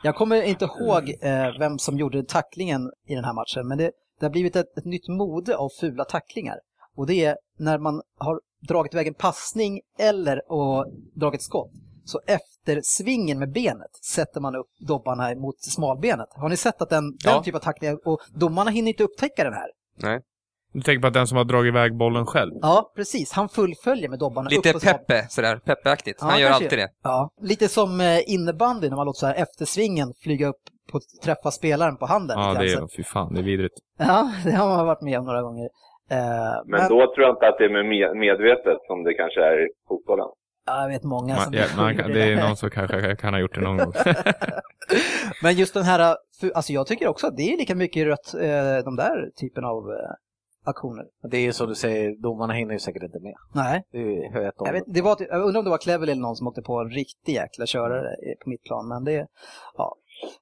[0.03, 3.91] Jag kommer inte ihåg eh, vem som gjorde tacklingen i den här matchen, men det,
[4.21, 6.57] det har blivit ett, ett nytt mode av fula tacklingar.
[6.97, 11.71] Och det är när man har dragit iväg en passning eller och dragit skott.
[12.13, 16.29] Så efter svingen med benet sätter man upp dobbarna mot smalbenet.
[16.31, 17.43] Har ni sett att den, den Ja.
[17.43, 19.69] typen av tacklingar, och domarna hinner inte upptäcka den här.
[20.03, 20.21] Nej.
[20.73, 22.53] Du tänker på att den som har dragit iväg bollen själv?
[22.63, 23.33] Ja, precis.
[23.33, 25.57] Han fullföljer med dobbarna Lite upp Peppe, sådär.
[25.65, 26.19] Peppe-aktigt.
[26.21, 26.65] Ja, Han gör kanske.
[26.65, 26.89] alltid det.
[27.03, 31.01] Ja, lite som eh, innebandy när man låter så här efter svingen flyga upp på
[31.25, 32.39] träffa spelaren på handen.
[32.39, 33.75] Ja, det är, fy fan, det är vidrigt.
[33.99, 35.69] Ja, det har man varit med om några gånger.
[36.11, 36.19] Eh,
[36.67, 39.69] Men, då tror jag inte att det är med- medvetet som det kanske är i
[39.89, 40.27] fotbollen.
[40.69, 43.35] Ja, jag vet många Man, som ja, man, gjorde det är någon som kanske kan
[43.35, 43.93] ha gjort det någon gång.
[45.43, 46.17] Men just den här,
[46.55, 49.91] alltså jag tycker också att det är lika mycket rött, eh, de där typen av
[49.91, 50.15] eh,
[50.65, 51.05] aktioner.
[51.31, 53.35] Det är ju som du säger, domarna hinner ju säkert inte med.
[53.55, 56.23] Nej, Det är ju jag, vet, det var, jag undrar om det var Cleverly eller
[56.23, 58.09] någon som åkte på en riktig jäkla körare
[58.45, 59.27] på mitt plan, men det,
[59.77, 59.97] ja.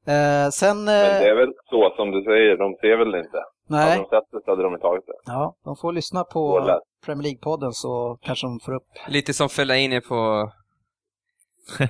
[0.06, 3.28] Eh, sen, Men det är väl så som du säger, de ser väl det
[3.68, 3.74] inte.
[3.74, 5.12] Hade nej, de sett det så hade de inte tagit det.
[5.32, 6.80] ja, de får lyssna på.
[7.04, 10.50] Premier League-podden så kanske de får upp Lite som Fellaini på,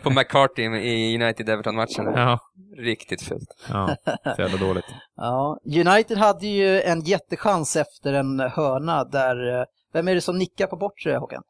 [0.02, 2.12] på McCarthy i United-Everton-matchen.
[2.14, 2.38] Ja,
[2.78, 3.48] Riktigt fult.
[3.68, 3.96] ja,
[4.36, 4.84] så jävla dåligt.
[5.16, 10.38] Ja, United hade ju en jättechans efter en hörna där, eh, vem är det som
[10.38, 11.42] nickar på bortre Håkan?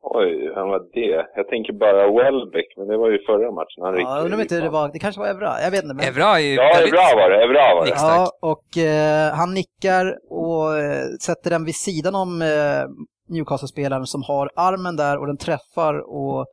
[0.00, 1.26] Oj, vem var det?
[1.36, 3.80] Jag tänker bara Welbeck, men det var ju förra matchen.
[3.82, 5.94] Han Ja, undrar om inte det var, det kanske var Evra, jag vet inte.
[5.94, 6.04] Men...
[6.04, 6.80] Evra är ju Ja.
[6.80, 7.44] Evra var det.
[7.44, 7.92] Evra var det.
[7.96, 12.84] Ja, och eh, han nickar och eh, sätter den vid sidan om eh,
[13.28, 16.46] Newcastle-spelaren som har armen där och den träffar och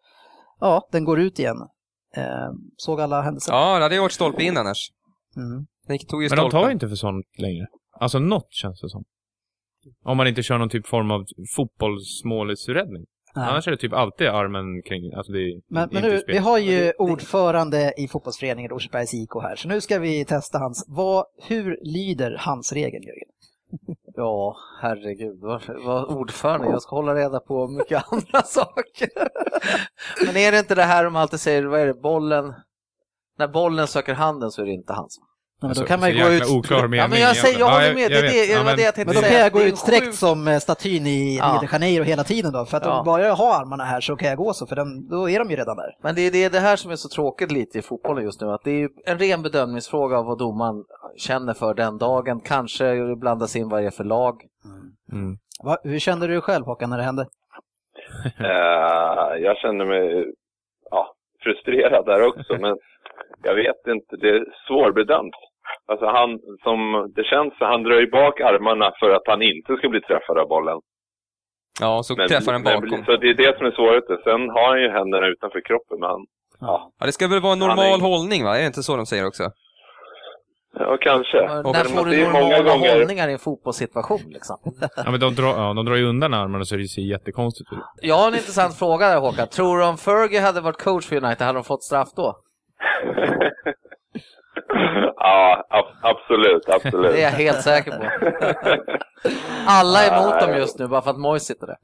[0.60, 1.58] ja, den går ut igen.
[2.17, 3.53] Eh, såg alla händelser?
[3.53, 4.89] Ja, det hade ju varit stolpe in annars.
[5.38, 5.65] Mm.
[5.88, 7.65] Den tog ju Men de tar ju inte för sånt längre.
[7.99, 9.03] Alltså något känns det som.
[10.05, 13.05] Om man inte kör någon typ form av fotbollsmålsräddning.
[13.35, 13.49] Nej.
[13.49, 16.33] Annars är det typ alltid armen kring, alltså det är Men, inte men nu, spel.
[16.33, 20.85] vi har ju ordförande i fotbollsföreningen Rosersbergs IK här, så nu ska vi testa hans.
[20.87, 23.27] Vad, hur lyder hans regel, Jörgen?
[24.17, 25.39] Ja, herregud.
[25.41, 26.67] Vad, vad ordförande.
[26.67, 29.09] Jag ska hålla reda på mycket andra saker.
[30.25, 32.53] Men är det inte det här de alltid säger, vad är det, bollen?
[33.37, 35.19] När bollen söker handen så är det inte hans.
[35.61, 36.49] Men Alltså, då kan man ju gå ut...
[36.57, 36.99] oklar mening.
[36.99, 38.11] Ja, men jag säger, jag Ja, håller med.
[38.11, 39.31] Det, det, Ja, men- det jag tänkte Men då säga.
[39.33, 41.45] kan jag gå Det är ut sträckt sjukt- som eh, statyn i Ja.
[41.45, 42.65] Rio de Janeiro hela tiden då.
[42.65, 42.99] För att Ja.
[42.99, 45.39] om bara jag har armarna här så kan jag gå så, för den, då är
[45.39, 45.91] de ju redan där.
[46.03, 48.47] Men det är det, det här som är så tråkigt lite i fotbollen just nu,
[48.47, 50.83] att det är ju en ren bedömningsfråga av vad domaren
[51.17, 52.39] känner för den dagen.
[52.41, 54.35] Kanske blandas in vad det är för lag.
[55.11, 55.37] Mm.
[55.63, 57.25] Va, hur kände du själv Håkan när det hände?
[58.39, 60.25] Eh, jag känner mig
[60.91, 62.77] ja, frustrerad där också, men
[63.43, 64.15] jag vet inte.
[64.21, 65.36] Det är svårbedömt.
[65.91, 66.30] Alltså han,
[66.63, 66.80] som
[67.15, 70.47] det känns, han drar ju bak armarna för att han inte ska bli träffad av
[70.47, 70.80] bollen.
[71.82, 73.06] Ja, så Men, träffar den men- bakom.
[73.06, 74.17] Så det är det som är svårigheten.
[74.23, 76.25] Sen har han ju händerna utanför kroppen, men han,
[76.60, 78.56] ja, Ja, det ska väl vara en Han är- normal hållning, va?
[78.58, 79.43] Är det inte så de säger också?
[80.80, 81.38] ja kanske.
[81.47, 84.19] När Men får du normala gånger- hållningar i en fotbollssituation?
[84.28, 84.58] Liksom?
[85.06, 87.80] Ja, men de drar, ja, de drar ju undan armarna så det ser jättekonstigt ut.
[88.01, 89.47] Jag har en intressant fråga där Håkan.
[89.47, 92.36] Tror du om Fergie hade varit coach för United, hade de fått straff då?
[95.15, 97.11] ja, ab- absolut, absolut.
[97.11, 98.03] Det är jag helt säker på.
[99.67, 101.77] Alla är emot dem just nu bara för att Moyes sitter där.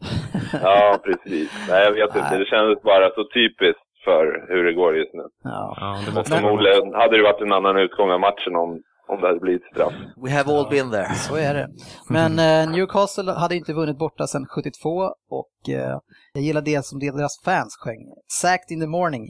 [0.63, 1.51] Ja, precis.
[1.69, 2.37] Nej, jag vet inte.
[2.37, 5.23] Det kändes bara så typiskt för hur det går just nu.
[5.43, 5.77] Ja.
[5.79, 8.69] Ja, det måste förmodligen hade det varit en annan utgång av matchen om,
[9.07, 9.93] om det hade blivit straff.
[10.23, 11.13] We have all been there.
[11.13, 11.67] Så är det.
[12.09, 14.89] Men eh, Newcastle hade inte vunnit borta sedan 72
[15.29, 15.97] och eh,
[16.33, 18.01] jag gillar det som deras fans sjöng.
[18.41, 19.25] Sacked in the morning.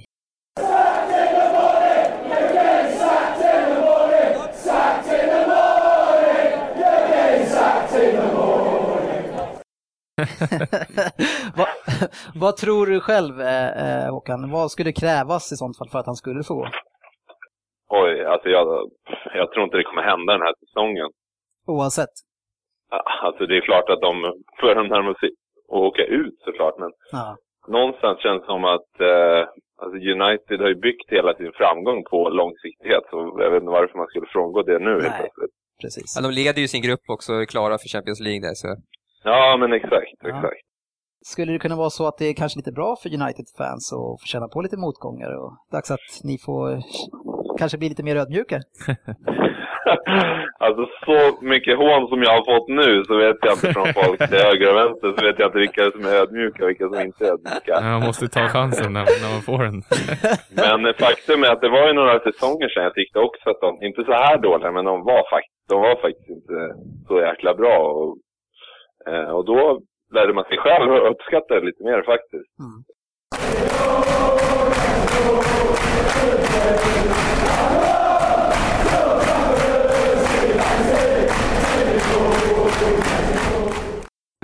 [11.56, 11.68] vad,
[12.36, 13.70] vad tror du själv eh,
[14.06, 14.52] eh, Håkan?
[14.52, 16.68] Vad skulle krävas i sånt fall för att han skulle få gå?
[17.90, 18.66] Oj, alltså jag,
[19.34, 21.10] jag tror inte det kommer hända den här säsongen.
[21.68, 22.16] oavsett.
[23.26, 24.14] Alltså det är klart att de
[24.62, 25.30] börjar närma sig
[25.74, 27.38] att åka ut såklart, men Ja.
[27.68, 29.42] någonstans känns det som att eh,
[29.82, 33.04] alltså United har ju byggt hela sin framgång på långsiktighet.
[33.10, 35.20] Så jag vet inte varför man skulle frångå det nu helt Nej.
[35.22, 35.56] plötsligt.
[35.82, 36.10] Precis.
[36.16, 38.54] Ja, de leder ju sin grupp också och är klara för Champions League där.
[38.64, 38.68] Så.
[39.24, 40.30] Ja, men exakt, Ja.
[40.30, 40.62] exakt.
[41.26, 44.26] Skulle det kunna vara så att det är kanske lite bra för United-fans att få
[44.26, 46.82] känna på lite motgångar och dags att ni får
[47.60, 48.60] kanske bli lite mer ödmjuka?
[50.66, 54.18] alltså så mycket hån som jag har fått nu så vet jag inte från folk
[54.30, 57.00] till höger och vänster så vet jag inte vilka som är ödmjuka och vilka som
[57.08, 57.74] inte är ödmjuka.
[57.82, 59.78] Man måste ta chansen när, när man får den.
[60.84, 63.70] Men faktum är att det var ju några säsonger sedan jag tyckte också att de,
[63.88, 66.58] inte så här dåliga, men de var, fakt de var faktiskt inte
[67.08, 67.78] så jäkla bra.
[68.00, 68.18] Och,
[69.36, 69.82] och då
[70.14, 72.60] lärde man sig själv att uppskatta det lite mer faktiskt.
[72.60, 72.84] Mm.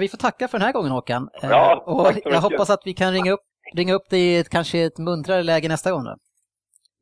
[0.02, 1.30] Vi får tacka för den här gången Håkan.
[1.44, 2.42] Eh, Ja, och jag mycket.
[2.44, 3.40] hoppas att vi kan ringa upp,
[3.76, 6.04] ringa upp dig i ett, kanske ett muntrare läge nästa gång.
[6.04, 6.16] Då.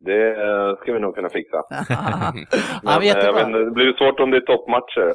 [0.06, 1.58] Det ska vi nog kunna fixa.
[1.70, 1.76] ja,
[2.34, 2.46] Men,
[2.84, 3.46] men eh, jag jättebra.
[3.46, 5.13] vet det blir svårt om det är toppmatcher.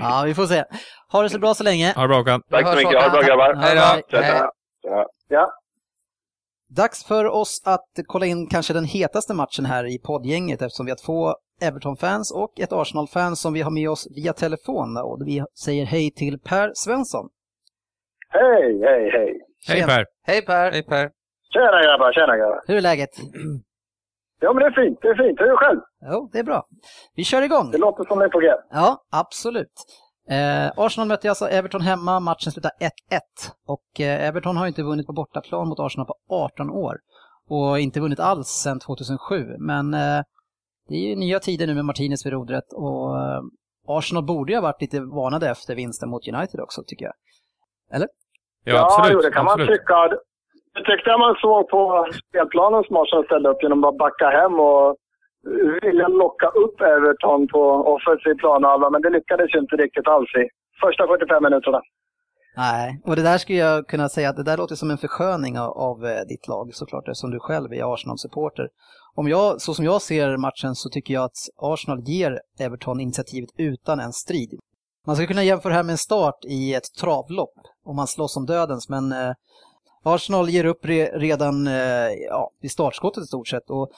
[0.00, 0.64] ja, vi får se.
[1.12, 1.92] Ha det så bra så länge.
[1.96, 2.42] Ha det bra Håkan.
[2.50, 3.54] Tack så mycket, ha det bra grabbar.
[3.54, 3.80] Hej då.
[4.10, 4.50] Tja, tja.
[5.28, 5.46] Tja.
[6.76, 10.92] Dags för oss att kolla in kanske den hetaste matchen här i poddgänget eftersom vi
[10.92, 14.96] har två Everton-fans och ett Arsenal-fan som vi har med oss via telefon.
[14.96, 17.28] Och vi säger hej till Per Svensson.
[18.28, 19.40] Hej, hej, hej.
[19.68, 19.82] Hej.
[19.86, 20.04] Per.
[20.26, 20.70] Hej Per!
[20.72, 21.10] Hej Per.
[21.52, 22.60] Tjena grabbar, tjena grabbar.
[22.66, 23.10] Hur är läget?
[24.40, 25.40] Ja men det är fint, det är fint.
[25.40, 25.80] Hur är det själv?
[26.10, 26.66] Jo, det är bra.
[27.14, 27.70] Vi kör igång.
[27.70, 28.46] Det låter som det är på G.
[28.70, 29.72] Ja, absolut.
[30.30, 32.90] Eh, Arsenal mötte alltså Everton hemma, matchen slutade 1-1
[33.66, 36.96] och eh, Everton har ju inte vunnit på bortaplan mot Arsenal på 18 år
[37.48, 39.56] och inte vunnit alls sedan 2007.
[39.58, 40.22] Men eh,
[40.88, 43.40] det är ju nya tider nu med Martinez vid rodret och eh,
[43.88, 47.14] Arsenal borde ju ha varit lite varnade efter vinsten mot United också tycker jag.
[48.64, 49.12] Ja, absolut.
[49.12, 49.68] jo, det kan absolut.
[49.68, 50.18] man tycka.
[50.74, 54.54] Det tyckte jag man såg på spelplanen som Arsenal ställde upp genom att backa hem
[54.60, 54.96] och
[55.82, 57.62] vilja locka upp Everton på
[57.94, 60.44] offensiv planhalva, men det lyckades ju inte riktigt alls i
[60.80, 61.80] första 45 minuterna.
[62.56, 65.58] Nej, och det där skulle jag kunna säga att det där låter som en försköning
[65.58, 68.68] av, av eh, ditt lag såklart eftersom du själv är Arsenal-supporter.
[69.14, 73.50] Om jag, så som jag ser matchen så tycker jag att Arsenal ger Everton initiativet
[73.58, 74.60] utan en strid.
[75.06, 77.54] Man skulle kunna jämföra det här med en start i ett travlopp
[77.84, 79.32] om man slåss om dödens men eh,
[80.02, 83.90] Arsenal ger upp re, redan eh, ja, vid startskottet i stort sett och,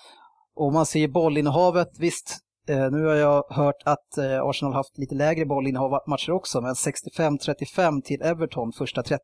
[0.55, 5.15] och man ser bollinnehavet, visst Eh, nu har jag hört att eh, Arsenal haft lite
[5.15, 9.23] lägre bollinnehav matcher också, men 65-35 till Everton första 30.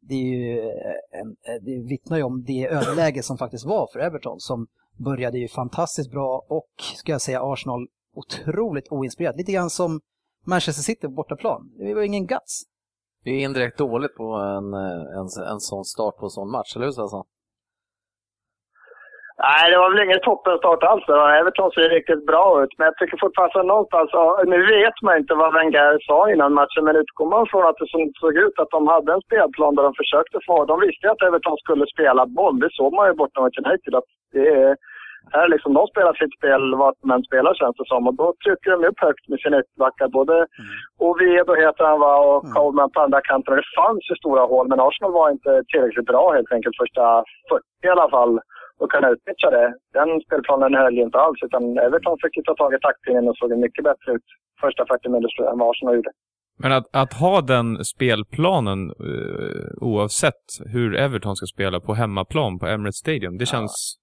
[0.00, 3.88] Det, är ju eh, en, eh, det vittnar ju om det överläge som faktiskt var
[3.92, 4.66] för Everton som
[5.04, 9.36] började ju fantastiskt bra och, ska jag säga, Arsenal otroligt oinspirerat.
[9.36, 10.00] Lite grann som
[10.46, 11.70] Manchester City på bortaplan.
[11.78, 12.62] Det var ingen guts.
[13.24, 14.24] Det är indirekt dåligt på
[14.56, 17.24] en, eh, en, en sån start på en sån match, eller hur Svensson?
[19.48, 21.04] Nej, det var väl ingen toppenstart alls.
[21.40, 25.34] Everton ser riktigt bra ut, men jag tycker fortfarande någonstans, ja, nu vet man inte
[25.42, 27.88] vad Wenger sa innan matchen, men utgår man från att det
[28.20, 31.22] såg- ut att de hade en spelplan där de försökte få, de visste ju att
[31.28, 32.56] Everton skulle spela boll.
[32.64, 34.72] Det såg man ju borta mot United, att det är,
[35.36, 38.06] här liksom, de spelar sitt spel vart man spelar känns det som.
[38.08, 40.08] Och då trycker de upp högt med sina ytterbackar.
[40.08, 40.46] Både
[41.08, 42.54] Oviedo heter han va, och Mm.
[42.54, 43.56] Coleman på andra kanten.
[43.56, 47.04] Det fanns ju stora hål, men Arsenal var inte tillräckligt bra helt enkelt första
[47.48, 48.40] 40 i alla fall
[48.80, 49.68] och kunna utnyttja det.
[49.98, 53.36] Den spelplanen höll ju inte alls, utan Everton fick ju ta tag i taktpinnen och
[53.36, 54.26] såg mycket bättre ut
[54.60, 56.10] första 40 minuter än vad Arsenal gjorde.
[56.62, 62.66] Men att, att ha den spelplanen eh, oavsett hur Everton ska spela på hemmaplan på
[62.66, 63.96] Emirates Stadium, det känns,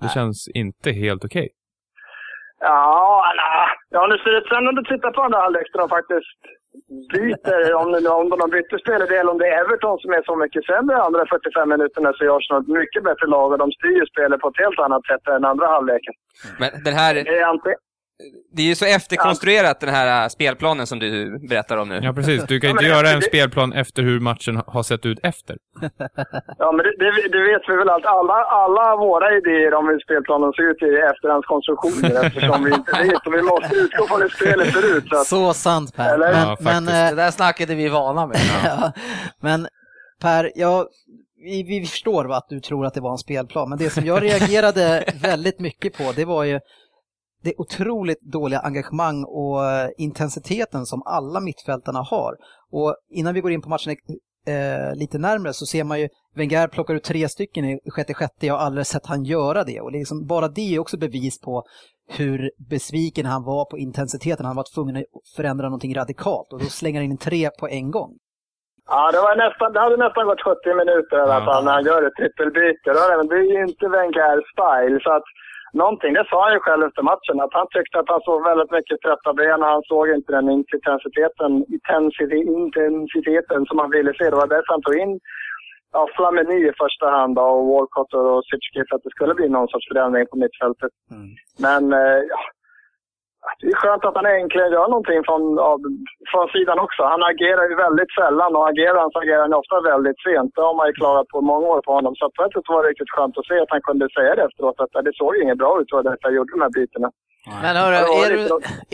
[0.00, 0.14] det Nej.
[0.16, 1.48] känns inte helt okej.
[2.60, 3.50] Ja, alla.
[3.94, 6.40] ja nu ser det sen om du tittar på andra halvlek där de faktiskt
[7.14, 7.86] byter, om,
[8.32, 11.68] om de byter spelidel, om det är Everton som är så mycket sämre andra 45
[11.74, 14.62] minuterna så är Arsenal ett mycket bättre lag och de styr ju spelet på ett
[14.64, 16.14] helt annat sätt än andra halvleken.
[16.60, 17.78] Men den här, Det är antingen,
[18.54, 22.00] det är ju så efterkonstruerat den här äh, spelplanen som du berättar om nu.
[22.02, 22.44] Ja, precis.
[22.46, 25.56] Du kan Ja, inte göra det- en spelplan efter hur matchen har sett ut efter.
[26.58, 28.04] Ja, men det, det, det vet vi väl allt.
[28.06, 33.26] Alla, alla våra idéer om hur spelplanen ser ut är efterhandskonstruktioner eftersom vi inte vet.
[33.26, 35.08] Och vi måste utgå från hur spelet ser ut.
[35.08, 36.14] Så att, Så sant Per.
[36.14, 36.32] Eller?
[36.32, 38.36] Men, Ja, men, eh, Det där snacket är vi vana med.
[38.64, 38.92] Ja,
[39.40, 39.66] men
[40.22, 40.86] Per, jag,
[41.44, 44.04] vi, vi förstår va, att du tror att det var en spelplan, men det som
[44.06, 46.60] jag reagerade väldigt mycket på det var ju
[47.42, 52.32] det otroligt dåliga engagemang och eh, intensiteten som alla mittfältarna har.
[52.70, 53.96] Och innan vi går in på matchen
[54.46, 58.46] eh, lite närmre så ser man ju Wenger plockar ut tre stycken i sjätte sjätte,
[58.46, 59.80] jag har aldrig sett han göra det.
[59.80, 61.62] Och liksom, bara det är också bevis på
[62.18, 64.46] hur besviken han var på intensiteten.
[64.46, 65.04] Han var tvungen att
[65.36, 68.10] förändra någonting radikalt och då slänger han in tre på en gång.
[68.88, 71.44] Ja, det, var nästan, det hade nästan gått 70 minuter i alla Ja.
[71.44, 72.88] fall när han gör ett trippelbyte.
[73.30, 74.98] Det är ju inte Wengers style.
[75.04, 75.26] Så att
[75.72, 78.70] någonting, det sa han ju själv efter matchen, att han tyckte att han såg väldigt
[78.76, 84.24] mycket trötta ben och han såg inte den intensiteten, intensitet, intensiteten som han ville se.
[84.30, 85.20] Det var därför han tog in
[85.92, 89.48] ja, Flamini i första hand då, och Walcott och Sitchke för att det skulle bli
[89.48, 90.92] någon sorts förändring på mittfältet.
[91.66, 92.40] Men eh, ja,
[93.60, 95.78] det är skönt att han äntligen gör någonting från, av,
[96.30, 97.00] från sidan också.
[97.12, 100.50] Han agerar ju väldigt sällan och agerar han så agerar han ofta väldigt sent.
[100.56, 102.12] Det har man ju klarat på många år på honom.
[102.20, 104.44] Så på ett sätt var det riktigt skönt att se att han kunde säga det
[104.48, 104.80] efteråt.
[104.80, 107.08] Att "Ja, det såg inget bra ut vad jag gjorde de här bytena.
[107.62, 108.42] Men hörru, är, du,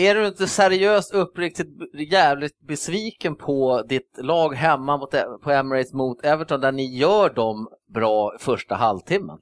[0.09, 1.68] är du inte seriöst uppriktigt
[2.12, 7.28] jävligt besviken på ditt lag hemma mot, E- på Emirates mot Everton där ni gör
[7.34, 9.38] dem bra första halvtimmen?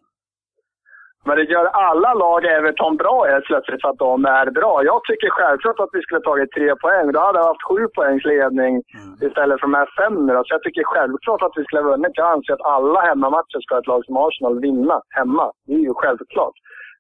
[1.27, 4.85] Men det gör alla lag Everton bra helt plötsligt för att de är bra.
[4.85, 7.13] Jag tycker självklart att vi skulle tagit tre poäng.
[7.13, 8.83] Då hade jag haft sju poängs ledning
[9.27, 10.33] istället för de här fem nu.
[10.33, 12.13] Så jag tycker självklart att vi skulle ha vunnit.
[12.15, 15.47] Jag anser att alla hemmamatcher ska ett lag som Arsenal vinna hemma.
[15.67, 16.57] Det är ju självklart.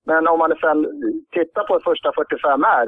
[0.09, 0.79] Men om man sen
[1.37, 2.87] tittar på första 45 här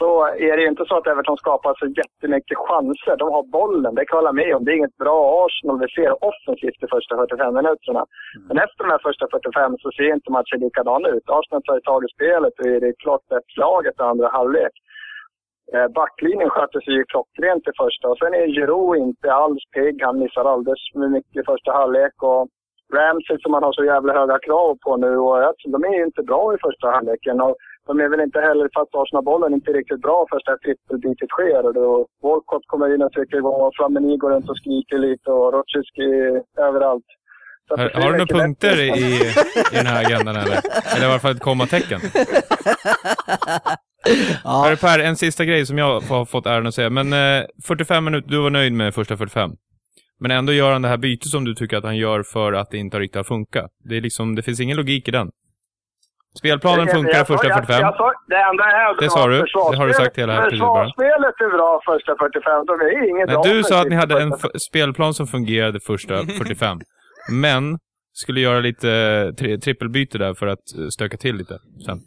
[0.00, 0.10] så
[0.48, 3.16] är det ju inte så att Everton skapar så jättemycket chanser.
[3.22, 4.64] De har bollen, det kan jag hålla med om.
[4.64, 8.02] Det är inget bra Arsenal vi ser offensivt de första 45 minuterna.
[8.48, 11.26] Men efter de här första 45 så ser inte matchen likadan ut.
[11.36, 14.74] Arsenal tar ju tag i spelet och är det klart bättre laget i andra halvlek.
[15.74, 19.96] Eh, Backlinjen sköter sig ju klockrent i första och sen är Giroud inte alls pigg.
[20.06, 22.14] Han missar alldeles för mycket i första halvlek.
[22.22, 22.48] Och
[22.94, 26.04] Ramsey som man har så jävla höga krav på nu, och tror- de är ju
[26.04, 27.40] inte bra i första halvleken.
[27.40, 31.66] Och de är väl inte heller, fast Arsenal-bollen inte riktigt bra först när trippelbytet sker.
[31.66, 35.30] Och då Walcott kommer in och trycker igång och Flamini går runt och skriker lite
[35.30, 36.08] och Rotschewski
[36.68, 37.04] överallt.
[37.68, 38.96] Har, har du några punkter ut.
[38.96, 39.00] i,
[39.72, 40.58] i den här agendan eller?
[40.96, 42.00] Eller i alla fall ett kommatecken?
[44.44, 46.90] Ja, Hörru Per, en sista grej som jag har fått äran att säga.
[46.90, 49.50] Men eh, 45 minuter, du var nöjd med första 45.
[50.20, 52.70] Men ändå gör han det här bytet som du tycker att han gör för att
[52.70, 53.70] det inte riktigt har funkat.
[53.84, 55.30] Det, är liksom, det finns ingen logik i den.
[56.38, 57.80] Spelplanen funkar jag- första jag- 45.
[57.80, 59.38] jag sa- det enda jag hävdade Det sa du.
[59.70, 60.50] Det har du sagt hela här tiden.
[60.58, 62.66] Försvarsspelet är bra första 45.
[62.66, 64.32] De är inget Nej, du sa att ni hade en
[64.70, 66.78] spelplan som fungerade första 45.
[67.32, 67.78] Men
[68.12, 71.54] skulle göra lite eh, tri trippelbyte där för att eh, stöka till lite
[71.86, 71.98] sen.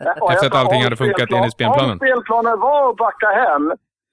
[0.00, 1.90] Efter jag att allting hade funkat enligt spelplanen.
[1.90, 3.64] Om spelplanen var att backa hem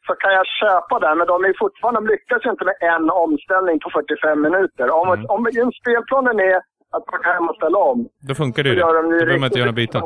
[0.08, 3.76] så kan jag köpa det, men de är fortfarande, de lyckas inte med en omställning
[3.84, 4.88] på 45 minuter.
[5.00, 5.26] Om, Mm.
[5.36, 5.42] om
[5.82, 6.58] spelplanen är
[6.96, 9.72] att backa hem och ställa om, Då funkar det ju Då behöver man inte göra
[9.72, 10.02] några byten.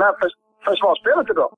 [0.00, 0.28] Men för,
[0.68, 1.48] försvarsspelet är bra.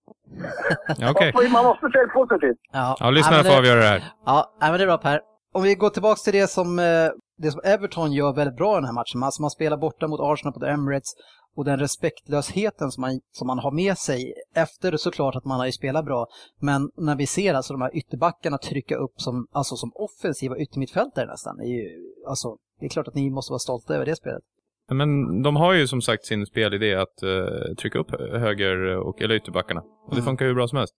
[0.99, 1.33] Ja, Okej.
[1.57, 2.59] Man måste se det positivt.
[2.73, 2.97] ja.
[3.01, 4.03] Ja, lyssnarna får avgöra det här.
[4.27, 5.21] Ja, men det är bra Per.
[5.53, 7.09] Om vi går tillbaka till det som, eh,
[7.43, 9.23] det som Everton gör väldigt bra i den här matchen.
[9.23, 11.11] Alltså man spelar borta mot Arsenal på The Emirates
[11.57, 15.67] och den respektlösheten som man, som man har med sig efter såklart att man har
[15.67, 16.27] ju spelat bra.
[16.61, 21.27] Men när vi ser alltså de här ytterbackarna trycka upp som, alltså som offensiva yttermittfältare
[21.27, 21.57] nästan.
[21.57, 24.43] Det är, ju, alltså, det är klart att ni måste vara stolta över det spelet.
[24.91, 29.35] Men de har ju som sagt sin spelidé att eh, trycka upp höger och, eller
[29.35, 29.81] ytterbackarna.
[29.81, 30.25] Och det Mm.
[30.25, 30.95] funkar hur bra som helst.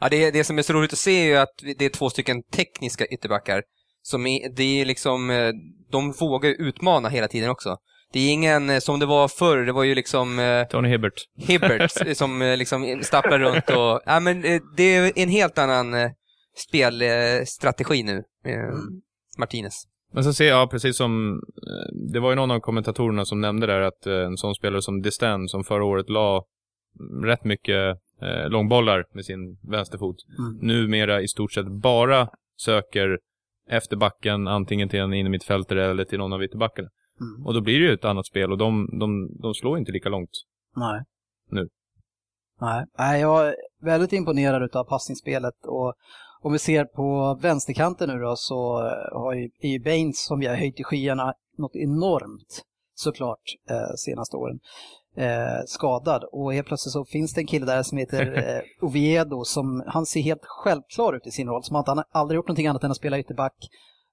[0.00, 2.10] Ja, det, det som är så roligt att se är ju att det är två
[2.10, 3.62] stycken tekniska ytterbackar.
[4.02, 5.52] Som är, det är liksom, eh,
[5.90, 7.76] de vågar utmana hela tiden också.
[8.12, 11.14] Det är ingen, eh, som det var förr, det var ju liksom Tony Hibbert.
[11.36, 14.42] Hibbert som liksom stapplar runt och, ja men
[14.76, 15.94] det är en helt annan
[16.68, 18.16] spelstrategi nu,
[18.46, 18.74] eh,
[19.38, 19.82] Martinez.
[20.12, 23.66] Men så ser jag, precis som, eh, det var ju någon av kommentatorerna som nämnde
[23.66, 26.44] där att eh, en sån spelare som Destin som förra året la
[27.00, 30.66] mm, rätt mycket eh, långbollar med sin vänsterfot, Mm.
[30.66, 33.18] numera i stort sett bara söker
[33.68, 36.88] efter backen, antingen till en innermittfältare eller till någon av ytterbackarna.
[37.20, 37.46] Mm.
[37.46, 40.08] Och då blir det ju ett annat spel och de, de, de slår inte lika
[40.08, 40.30] långt.
[40.76, 41.02] Nej.
[41.50, 41.68] Nu.
[42.98, 45.94] Nej jag är väldigt imponerad av passningsspelet och
[46.42, 50.40] om vi ser på vänsterkanten nu då så eh, har ju, är ju Baines som
[50.40, 52.62] vi har höjt i skyarna något enormt
[52.94, 54.58] såklart eh, senaste åren
[55.16, 58.32] eh, skadad och helt plötsligt så finns det en kille där som heter
[58.82, 62.36] eh, Oviedo som han ser helt självklar ut i sin roll som att han aldrig
[62.36, 63.68] gjort någonting annat än att spela ytterback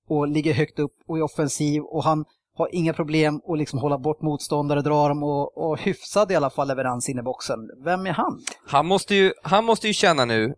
[0.08, 2.26] och ligger högt upp och är offensiv och han
[2.58, 6.50] har inga problem att liksom hålla bort motståndare, dra dem och, och hyfsad i alla
[6.50, 7.60] fall leverans in i boxen.
[7.84, 8.42] Vem är han?
[8.68, 10.54] Han måste ju, han måste ju känna nu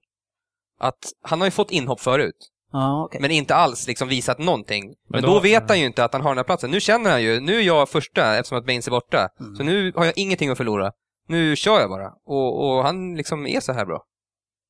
[0.80, 3.22] att han har ju fått inhopp förut, Ja, okej.
[3.22, 4.86] men inte alls liksom visat någonting.
[4.86, 6.72] Men, Men då, då- vet han ju inte att han har den här platsen.
[6.72, 9.30] Nu känner han ju, nu är jag första eftersom att Baines är borta.
[9.40, 9.56] Mm.
[9.56, 10.92] Så nu har jag ingenting att förlora.
[11.28, 12.12] Nu kör jag bara.
[12.26, 14.04] Och, och han liksom är så här bra.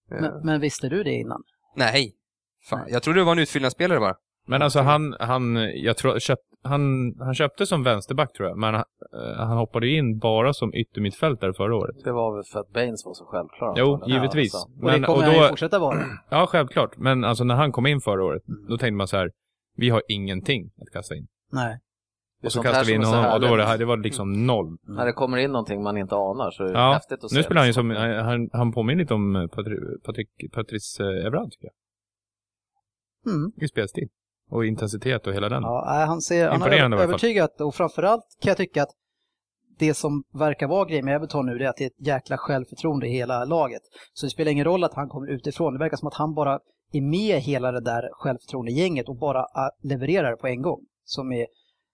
[0.09, 1.43] Men, men visste du det innan?
[1.75, 2.15] Nej.
[2.69, 4.15] Fan, jag trodde det var en utfyllnadsspelare bara.
[4.47, 8.73] Men alltså han, han, jag tror, köpt, han, han köpte som vänsterback tror jag, men
[8.73, 11.95] han, eh, han hoppade in bara som yttermittfältare förra året.
[12.03, 13.73] Det var väl för att Baines var så självklar.
[13.77, 14.55] Jo, givetvis.
[14.55, 14.69] Alltså.
[14.69, 15.97] Och det Men, kommer och han ju då, fortsätta vara.
[16.29, 16.97] ja, självklart.
[16.97, 19.31] Men alltså när han kom in förra året, då tänkte man så här,
[19.77, 21.27] vi har ingenting att kasta in.
[21.51, 21.79] Nej.
[22.43, 24.77] Och så kastade vi in honom och då var det, det var liksom noll.
[24.83, 27.37] När det kommer in någonting man inte anar så är det Ja, häftigt att se.
[27.37, 31.25] Nu spelar han ju som, han, han påminner lite om eh, Patri, Patrik, Patrice eh,
[31.25, 33.33] Evra tycker jag.
[33.33, 33.51] Mm.
[33.61, 34.07] I spelstil.
[34.51, 35.63] Och intensitet och hela den.
[35.63, 38.89] Ja, han, ser, han har övertygat och framförallt kan jag tycka att
[39.77, 42.37] det som verkar vara grejen med Everton nu det är att det är ett jäkla
[42.37, 43.81] självförtroende i hela laget.
[44.13, 45.73] Så det spelar ingen roll att han kommer utifrån.
[45.73, 46.59] Det verkar som att han bara
[46.91, 50.79] är med hela det där självförtroende-gänget och bara ah, levererar på en gång.
[51.03, 51.47] Som, är,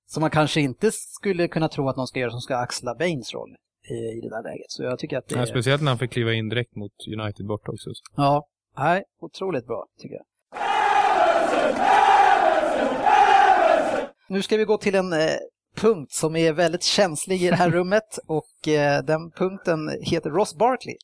[0.08, 3.34] som man kanske inte skulle kunna tro att någon ska göra som ska axla Baines
[3.34, 3.56] roll
[3.90, 4.66] i, i det där läget.
[4.68, 5.46] Så jag tycker att det Ja, är...
[5.46, 7.90] speciellt när han fick kliva in direkt mot United borta också.
[8.16, 8.48] Ja,
[8.78, 10.26] nej, otroligt bra tycker jag.
[14.32, 15.36] Nu ska vi gå till en eh,
[15.76, 20.56] punkt som är väldigt känslig i det här rummet och eh, den punkten heter Ross
[20.56, 20.96] Barkley.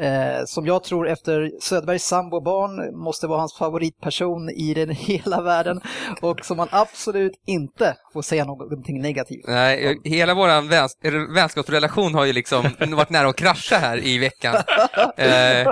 [0.00, 5.80] Eh, som jag tror efter Söderbergs sambobarn måste vara hans favoritperson i den hela världen
[6.22, 9.44] och som man absolut inte får säga någonting negativt.
[9.46, 10.92] Nej, jag- hela vår väns
[11.36, 12.62] vänskapsrelation har ju liksom
[12.96, 14.54] varit nära att krascha här i veckan.
[15.16, 15.66] Eh, eh,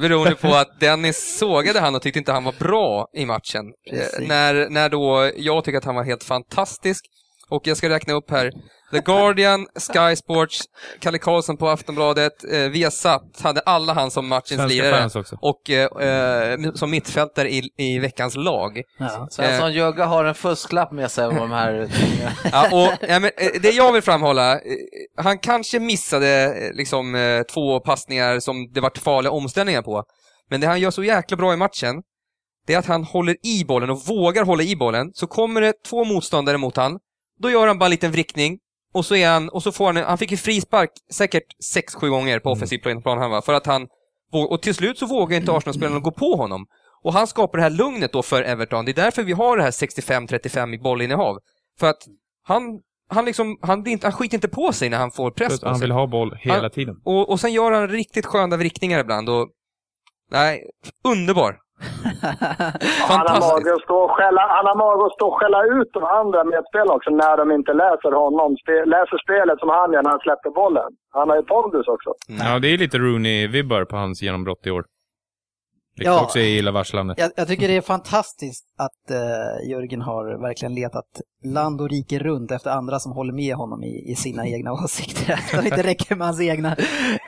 [0.00, 3.64] beroende på att Dennis sågade han och tyckte inte han var bra i matchen.
[3.92, 7.04] Eh, när, när då jag tycker att han var helt fantastisk.
[7.50, 8.50] Och jag ska räkna upp här.
[8.90, 10.62] The Guardian, Sky Sports,
[11.00, 15.24] Kalle Karlsson på Aftonbladet, eh, Viasat hade alla han som matchens lirare.
[15.40, 18.82] Och eh, eh, som mittfältare i, i veckans lag.
[18.98, 19.28] Ja.
[19.30, 21.88] Svensson Jögga har en fusklapp med sig om de här
[22.52, 24.60] Ja, och, ja, men, eh, det jag vill framhålla, eh,
[25.16, 30.04] han kanske missade eh, liksom, eh, två passningar som det vart farliga omställningar på.
[30.50, 32.02] Men det han gör så jäkla bra i matchen,
[32.66, 35.10] det är att han håller i bollen och vågar hålla i bollen.
[35.14, 36.98] Så kommer det två motståndare mot han,
[37.40, 38.58] då gör han bara en liten vrickning
[38.94, 41.44] och så är han, och så får han, han fick ju frispark säkert
[41.76, 43.88] 6-7 gånger på offensiv plan, plan va, för att han,
[44.32, 46.66] och till slut så vågar inte Arsenal-spelarna gå på honom.
[47.02, 48.84] Och han skapar det här lugnet då för Everton.
[48.84, 51.38] Det är därför vi har det här 65-35 i bollinnehav.
[51.80, 52.02] För att
[52.46, 52.62] han,
[53.08, 55.76] han liksom, han, inte, han skiter inte på sig när han får press på han
[55.78, 55.84] sig.
[55.84, 56.96] vill ha boll hela Han- tiden.
[57.04, 59.48] Och, och sen gör han riktigt sköna vrickningar ibland och,
[60.30, 60.62] nej,
[61.04, 61.56] underbar.
[61.80, 63.52] Han har Fantastiskt.
[63.52, 66.40] mage att stå och skälla, han har mage att stå och skälla ut de andra
[66.52, 68.48] medspelare också när de inte läser honom.
[68.62, 70.90] Spe, läser spelet som han gör när han släpper bollen.
[71.18, 72.10] Han har ju pondus också.
[72.44, 74.84] Ja, det är lite Rooney-vibbar på hans genombrott i år.
[75.96, 76.22] Vilket Ja.
[76.24, 77.14] också är illavarslande.
[77.18, 82.18] Jag, jag tycker det är fantastiskt att eh, Jörgen har verkligen letat land och rike
[82.18, 85.40] runt efter andra som håller med honom i, i sina egna åsikter.
[85.52, 86.76] Det inte räcker med hans egna.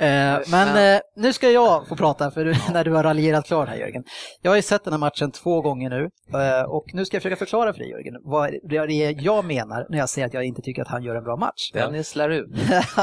[0.00, 3.68] Eh, men eh, nu ska jag få prata för du, när du har raljerat klart
[3.68, 4.05] här Jörgen.
[4.42, 6.09] Jag har ju sett den här matchen två gånger nu
[6.40, 9.86] eh, och nu ska jag försöka förklara för dig Jörgen vad det är jag menar
[9.88, 11.70] när jag säger att jag inte tycker att han gör en bra match.
[11.72, 12.50] Dennis lär ut.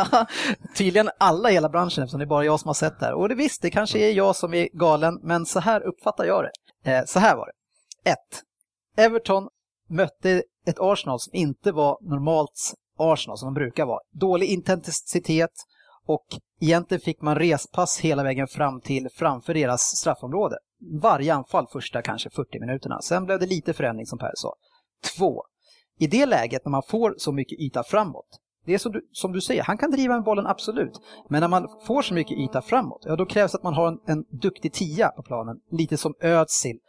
[0.77, 3.13] Tydligen alla i hela branschen eftersom det är bara jag som har sett det här.
[3.13, 6.43] Och det visst, det kanske är jag som är galen, men så här uppfattar jag
[6.43, 6.51] det.
[6.91, 7.58] Eh, så här var det.
[8.03, 8.17] 1.
[8.97, 9.49] Everton
[9.89, 13.99] mötte ett Arsenal som inte var normalt Arsenal som de brukar vara.
[14.11, 15.51] Dålig intensitet
[16.05, 16.25] och
[16.61, 20.57] egentligen fick man respass hela vägen fram till framför deras straffområde.
[21.01, 23.01] Varje anfall första kanske 40 minuterna.
[23.01, 24.53] Sen blev det lite förändring som Per sa.
[25.17, 25.43] 2.
[25.99, 28.39] I det läget när man får så mycket yta framåt
[28.69, 31.01] det är som du, som du säger, han kan driva med bollen absolut.
[31.29, 33.99] Men när man får så mycket yta framåt, ja då krävs att man har en,
[34.05, 35.59] en duktig tia på planen.
[35.71, 36.79] Lite som Özil.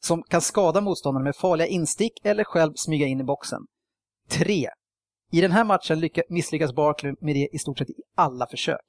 [0.00, 3.60] Som kan skada motståndaren med farliga instick eller själv smyga in i boxen.
[4.30, 4.68] 3.
[5.32, 8.86] I den här matchen lycka, misslyckas Barkley med det i stort sett i alla försök.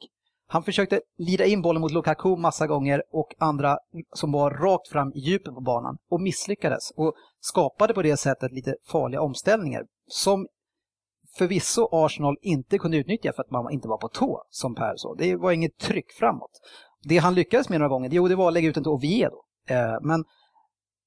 [0.48, 3.78] Han försökte lida in bollen mot Lukaku massa gånger och andra
[4.16, 8.52] som var rakt fram i djupet på banan och misslyckades och skapade på det sättet
[8.52, 10.48] lite farliga omställningar som
[11.40, 15.16] förvisso Arsenal inte kunde utnyttja för att man inte var på tå, som Per sa.
[15.18, 16.52] Det var inget tryck framåt.
[17.04, 19.36] Det han lyckades med några gånger, jo, det var att lägga ut den till Oviedo.
[19.70, 20.24] Eh, men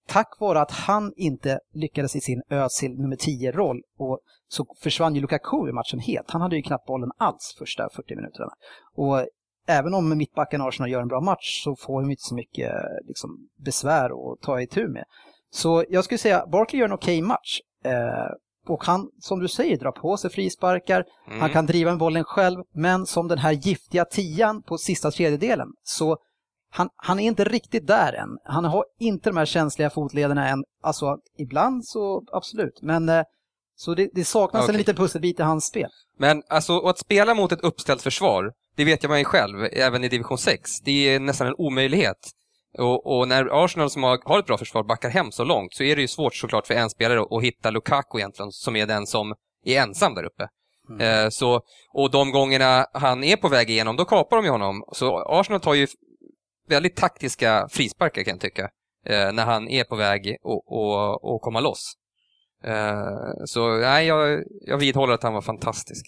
[0.08, 5.20] tack vare att han inte lyckades i sin Özil nummer 10-roll och så försvann ju
[5.20, 6.30] Lukaku i matchen helt.
[6.30, 8.52] Han hade ju knappt bollen alls första 40 minuterna.
[8.94, 9.26] Och
[9.66, 12.72] även om mittbacken Arsenal gör en bra match så får de inte så mycket
[13.08, 15.04] liksom, besvär att ta itu med.
[15.50, 17.60] Så jag skulle säga Barkley gör en okej match.
[17.84, 18.30] Eh,
[18.66, 21.04] och han, som du säger, drar på sig frisparkar.
[21.26, 21.40] Mm.
[21.40, 25.68] Han kan driva med bollen själv, men som den här giftiga tian på sista tredjedelen
[25.84, 26.16] så
[26.74, 28.28] han, han är inte riktigt där än.
[28.44, 30.64] Han har inte de här känsliga fotlederna än.
[30.82, 33.22] Alltså ibland så absolut, men eh,
[33.76, 34.74] så det, det saknas Okej.
[34.74, 35.90] en liten pusselbit i hans spel.
[36.18, 40.04] Men alltså, att spela mot ett uppställt försvar, det vet jag man ju själv, även
[40.04, 42.18] i division 6, det är nästan en omöjlighet.
[42.78, 45.82] Och, och när Arsenal som har, har ett bra försvar backar hem så långt så
[45.82, 49.06] är det ju svårt såklart för en spelare att, hitta Lukaku egentligen, som är den
[49.06, 50.48] som är ensam där uppe.
[51.00, 51.60] Eh, så,
[51.92, 54.84] och de gångerna han är på väg igenom, då kapar de ju honom.
[54.92, 55.86] Så Arsenal tar ju
[56.68, 58.70] väldigt taktiska frisparkar kan jag tycka,
[59.06, 61.96] eh, när han är på väg att och, och komma loss.
[62.64, 66.06] Eh, så nej, jag, jag vidhåller att han var fantastisk.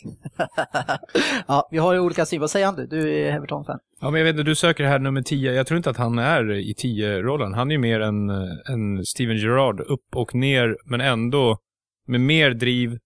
[1.46, 2.40] ja, vi har ju olika syn.
[2.40, 2.86] Vad säger han du?
[2.86, 3.78] Du är Everton-fan.
[4.05, 5.52] Ja, men jag vet inte, du söker här nummer 10.
[5.52, 7.55] Jag tror inte att han är i 10-rollen.
[7.55, 8.30] Han är ju mer en,
[8.68, 11.59] en Steven Gerrard, upp och ner, men ändå
[12.07, 12.98] med mer driv.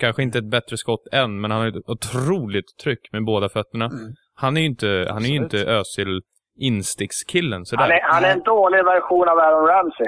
[0.00, 3.84] Kanske inte ett bättre skott än, men han har ett otroligt tryck med båda fötterna.
[3.84, 4.14] Mm.
[4.34, 6.20] Han är ju inte, han är inte Özil
[6.58, 7.82] instickskillen sådär.
[7.82, 10.06] Han är, han är en dålig version av Aaron Ramsey.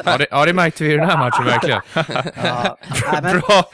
[0.04, 1.80] ja, det, ja, det märkte vi i den här matchen verkligen.
[2.44, 2.76] Ja,
[3.12, 3.64] nej, men, bra,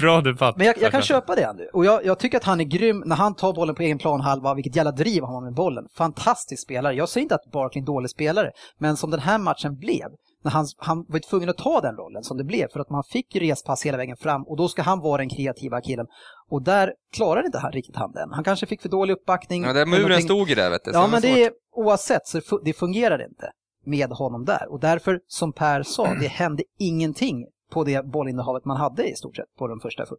[0.00, 0.56] bra debatt.
[0.56, 1.64] men jag, jag kan köpa det Andy.
[1.72, 4.54] Och jag, jag tycker att han är grym när han tar bollen på egen planhalva.
[4.54, 5.84] Vilket jävla driv han har med bollen.
[5.96, 6.94] Fantastisk spelare.
[6.94, 8.50] Jag säger inte att Barkley är en dålig spelare.
[8.78, 10.08] Men som den här matchen blev.
[10.42, 12.68] När han, han var tvungen att ta den rollen som det blev.
[12.68, 14.42] För att man fick ju respass hela vägen fram.
[14.42, 16.06] Och då ska han vara den kreativa killen.
[16.50, 18.32] Och där klarade inte han riktigt han den.
[18.32, 19.64] Han kanske fick för dålig uppbackning.
[19.64, 20.24] Ja, där muren någonting.
[20.24, 20.90] stod ju där vet du.
[20.90, 23.52] Ja, men det är oavsett så det fungerar inte
[23.84, 24.66] med honom där.
[24.72, 29.36] Och därför, som Per sa, det hände ingenting på det bollinnehavet man hade i stort
[29.36, 30.16] sett på de första 40.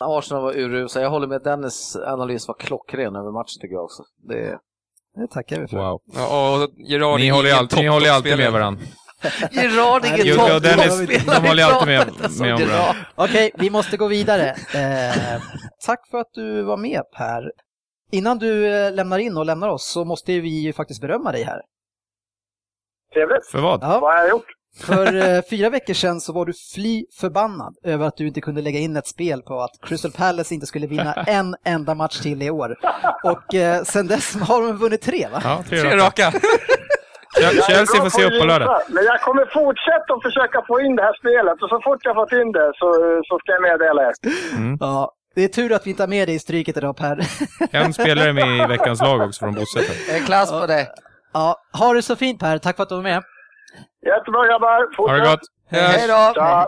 [0.00, 1.02] Arsenal var urusla.
[1.02, 4.02] Jag håller med Dennis analys var klockren över matchen tycker jag också.
[4.28, 4.58] Det,
[5.14, 5.76] Det tackar vi för.
[5.76, 6.00] Wow.
[6.14, 8.82] Ja, och Gerard Ni håller ju alltid, ni håller ju alltid med varandra.
[9.50, 11.40] Gerard Nej, ingen toppspelare.
[11.40, 12.06] de håller alltid med,
[12.40, 12.60] med om.
[12.60, 12.96] Gerard.
[13.14, 14.48] Okej, vi måste gå vidare.
[14.74, 15.42] Eh,
[15.86, 17.42] tack för att du var med Per.
[18.12, 21.42] Innan du eh, lämnar in och lämnar oss så måste vi ju faktiskt berömma dig
[21.42, 21.60] här.
[23.14, 23.46] Trevligt.
[23.52, 23.82] För vad?
[23.82, 24.46] Ja, Vad har jag gjort?
[24.80, 28.62] för eh, fyra veckor sedan så var du fly förbannad över att du inte kunde
[28.62, 32.42] lägga in ett spel på att Crystal Palace inte skulle vinna en enda match till
[32.42, 32.76] i år.
[33.24, 35.40] Och eh, sen dess har de vunnit tre va?
[35.44, 36.32] Ja, Tre raka.
[37.50, 38.80] Chelsea får se upp på lördag.
[38.88, 42.14] Men jag kommer fortsätta att försöka få in det här spelet och så fort jag
[42.14, 42.88] fått in det så,
[43.28, 44.12] så ska jag meddela er.
[44.80, 47.18] Ja, det är tur att vi inte har med dig i stryket idag Per.
[47.70, 49.80] En spelare med i veckans lag också från Bosse.
[50.08, 50.88] Det är klass på dig.
[51.32, 53.22] Ja, ha det så fint Per, tack för att du var med.
[54.06, 54.68] Jättebra grabbar.
[54.96, 55.30] Ha det Fortsätt.
[55.30, 55.40] gott!
[55.70, 56.66] Hej då!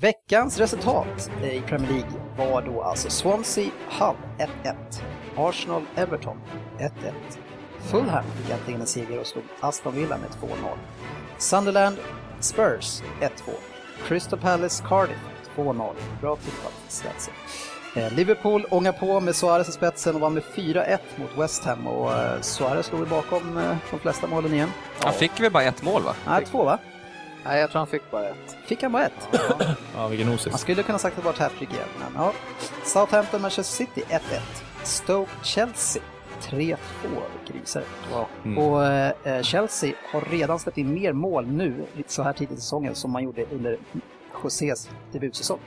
[0.00, 3.70] Veckans resultat i Premier League var då alltså Swansea
[4.00, 4.16] Hull
[4.64, 4.74] 1-1,
[5.36, 6.36] Arsenal Everton
[6.78, 6.90] 1-1,
[7.90, 10.54] Fulham fick äntligen en seger och slog Aston Villa med 2-0,
[11.38, 11.96] Sunderland
[12.40, 13.28] Spurs 1-2,
[14.08, 15.18] Crystal Palace Cardiff
[15.56, 17.34] 2-0, bra tippat Svensson.
[17.96, 21.86] Eh, Liverpool ångar på med Suarez i spetsen och vann med 4-1 mot West Ham
[21.86, 24.70] och eh, Suarez slog bakom eh, de flesta målen igen.
[25.04, 26.14] Han fick väl bara ett mål va?
[26.26, 26.78] Nej, två va?
[27.44, 28.56] Nej, jag tror han fick bara ett.
[28.66, 29.28] Fick han bara ett?
[29.96, 30.60] Ja, vilken Man osis.
[30.60, 32.32] skulle kunna sagt att det var ett hattrick igen, men ja.
[32.84, 34.18] Southampton Manchester City 1-1.
[34.82, 36.02] Stoke Chelsea
[36.42, 36.76] 3-2,
[37.52, 37.82] grisar.
[38.44, 38.58] Mm.
[38.58, 41.74] Och eh, Chelsea har redan släppt in mer mål nu,
[42.06, 43.78] så här tidigt i säsongen, som man gjorde under
[44.44, 45.58] Josés debutsäsong.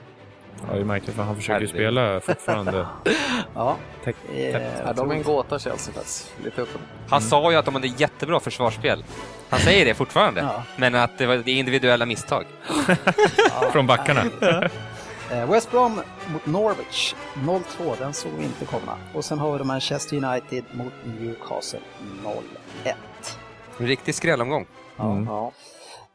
[0.67, 2.87] Ja, det är märkligt för han försöker ju spela fortfarande.
[3.55, 6.33] Ja, Täck- eh, Ja, de är en gåta Chelsea faktiskt.
[6.43, 6.69] Lite upp
[7.09, 9.03] Han sa ju att de hade jättebra försvarsspel.
[9.49, 10.41] Han säger det fortfarande.
[10.41, 10.63] Ja.
[10.77, 12.45] Men att det var det är individuella misstag.
[13.71, 14.21] Från backarna.
[15.31, 16.01] Eh, West Brom
[16.33, 18.97] mot Norwich 0-2, den såg vi inte komma.
[19.13, 21.79] Och sen har vi Manchester United mot Newcastle
[22.83, 22.93] 0-1.
[23.79, 24.65] En riktig skrälomgång.
[24.99, 25.25] Mm.
[25.25, 25.51] Ja.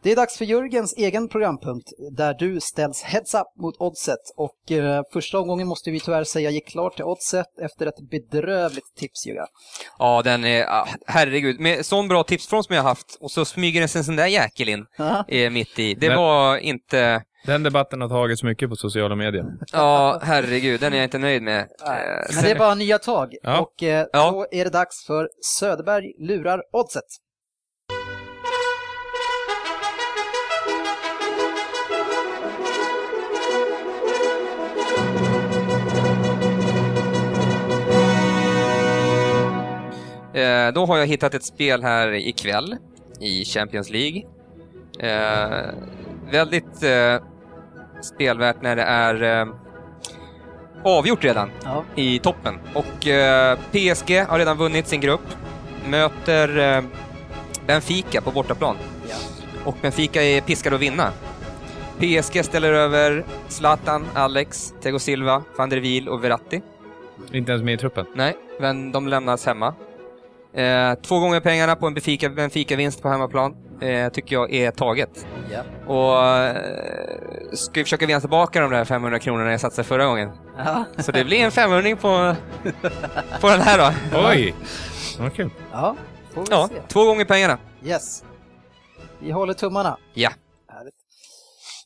[0.03, 4.71] Det är dags för Jörgens egen programpunkt där du ställs heads up mot Oddset och
[4.73, 9.27] eh, första omgången måste vi tyvärr säga gick klart till Oddset efter ett bedrövligt tips
[9.27, 9.47] Jörgen.
[9.99, 10.65] Ja, den är...
[10.69, 11.61] ah, Herregud.
[11.61, 14.17] Med sån bra tipsform som jag har haft och så smyger det sig en sån
[14.17, 14.87] där jäkel in
[15.29, 15.95] eh, mitt i.
[15.95, 17.23] Det Men- var inte...
[17.47, 19.45] Den debatten har tagits mycket på sociala medier.
[19.73, 20.81] Ja, herregud.
[20.81, 21.61] Den är jag inte nöjd med.
[21.61, 21.67] Eh,
[22.35, 23.61] Men det är bara nya tag Ja.
[23.61, 24.31] och eh, Ja.
[24.31, 25.29] då är det dags för
[25.61, 27.05] Söderberg lurar Oddset.
[40.35, 42.77] Eh, då har jag hittat ett spel här ikväll
[43.21, 44.23] i Champions League.
[45.01, 45.75] Eh,
[46.33, 47.17] väldigt eh,
[48.03, 49.49] spelvärt när det är eh,
[50.85, 51.85] avgjort redan Ja.
[51.95, 52.55] i toppen.
[52.75, 55.21] Och eh, PSG har redan vunnit sin grupp.
[55.89, 56.85] Möter eh,
[57.67, 58.77] Benfica på bortaplan.
[59.09, 59.17] Ja.
[59.65, 61.11] Och Benfica är piskade att vinna.
[61.99, 66.61] PSG ställer över Zlatan, Alex, Thiago Silva, van der Wiel och Verratti.
[67.33, 68.07] Inte ens med i truppen.
[68.15, 69.75] Nej, men de lämnas hemma.
[70.55, 73.55] Eh, två gånger pengarna på en Benfica- Benfica-vinst på hemmaplan.
[73.81, 75.27] Eh, tycker jag är taget.
[75.53, 75.63] Ja.
[75.87, 76.57] Och eh,
[77.53, 80.31] ska vi försöka vinna tillbaka de där 500 kronorna jag satsade förra gången.
[80.59, 80.85] Ja.
[80.99, 82.37] Så det blir en 500 på,
[83.41, 83.79] på den här
[84.13, 84.19] då.
[84.29, 84.55] Oj!
[85.19, 85.51] Vad kul.
[85.73, 85.97] Ja,
[86.35, 86.81] får vi Ja, se.
[86.89, 87.59] två gånger pengarna.
[87.85, 88.25] Yes.
[89.23, 89.97] Vi håller tummarna.
[90.15, 90.31] Ja.
[90.69, 90.95] Härligt.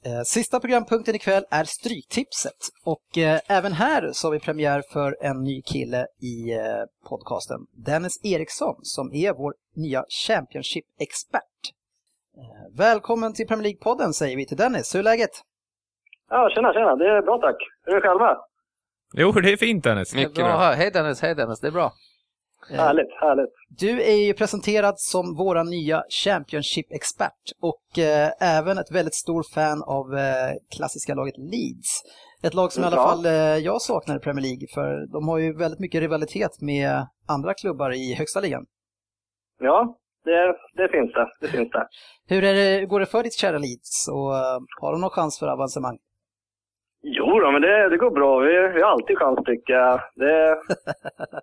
[0.06, 2.52] Eh, Sista programpunkten ikväll är Stryktipset.
[2.84, 6.60] Och eh, även här så har vi premiär för en ny kille i eh,
[7.08, 7.58] podcasten.
[7.86, 11.42] Dennis Eriksson som är vår nya Championship-expert.
[12.76, 14.94] Välkommen till Premier League-podden säger vi till Dennis.
[14.94, 15.30] Hur är läget?
[16.30, 16.96] Ja, tjena, tjena.
[16.96, 17.56] Det är bra tack.
[17.84, 18.36] Hur är det själva?
[19.12, 20.14] Jo, det är fint Dennis.
[20.14, 20.44] Mycket bra.
[20.44, 20.72] bra.
[20.72, 21.92] Hej Dennis, hej Dennis, det är bra.
[22.70, 23.50] Eh, Härligt, härligt.
[23.68, 29.82] Du är ju presenterad som våra nya Championship-expert och eh, även ett väldigt stor fan
[29.82, 32.02] av eh, klassiska laget Leeds.
[32.42, 33.32] Ett lag som i alla fall eh,
[33.68, 37.92] jag saknar i Premier League för de har ju väldigt mycket rivalitet med andra klubbar
[37.92, 38.66] i högsta ligan.
[39.60, 41.28] Ja, det, det finns det.
[41.40, 41.86] Det finns det.
[42.28, 45.38] Hur, är det, går det för ditt kära Leeds och eh, har de någon chans
[45.38, 45.98] för avancemang?
[47.02, 48.38] Jo då, men det, det går bra.
[48.38, 50.00] Vi, vi har alltid chans tycker jag.
[50.14, 50.58] Det,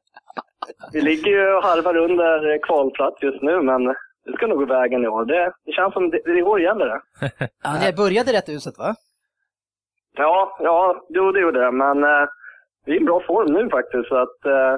[0.93, 3.83] vi ligger ju och harvar under kvalplats just nu, men
[4.25, 5.25] det ska nog gå vägen i år.
[5.25, 7.01] Det, det känns som det, i år gäller det.
[7.63, 8.95] Ja, ni började rätt uselt va?
[10.17, 11.71] Ja, ja, jo det gjorde det.
[11.71, 12.27] Men eh,
[12.85, 14.07] vi är i bra form nu faktiskt.
[14.07, 14.75] Så att, eh,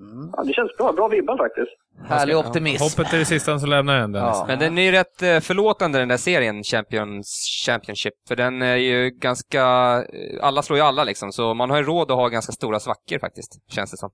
[0.00, 0.30] Mm.
[0.36, 0.92] ja, det känns bra.
[0.92, 1.72] Bra vibbar faktiskt.
[2.08, 2.82] Härlig optimism.
[2.84, 4.28] Hoppet är det sista som lämnar en Dennis.
[4.40, 4.44] Ja.
[4.48, 7.28] Men den är ju rätt eh, förlåtande den där serien, Champions
[7.66, 8.14] Championship.
[8.28, 9.62] För den är ju ganska...
[9.98, 12.80] eh, Alla slår ju alla liksom, så man har ju råd att ha ganska stora
[12.80, 14.10] svackor faktiskt, känns det som.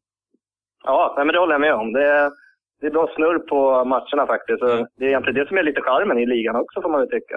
[0.84, 1.92] Ja, men det håller jag med om.
[1.92, 2.30] Det,
[2.80, 4.58] det är bra snurr på matcherna faktiskt.
[4.60, 4.86] Så Mm.
[4.98, 7.36] Det är egentligen det som är lite charmen i ligan också får man väl tycka.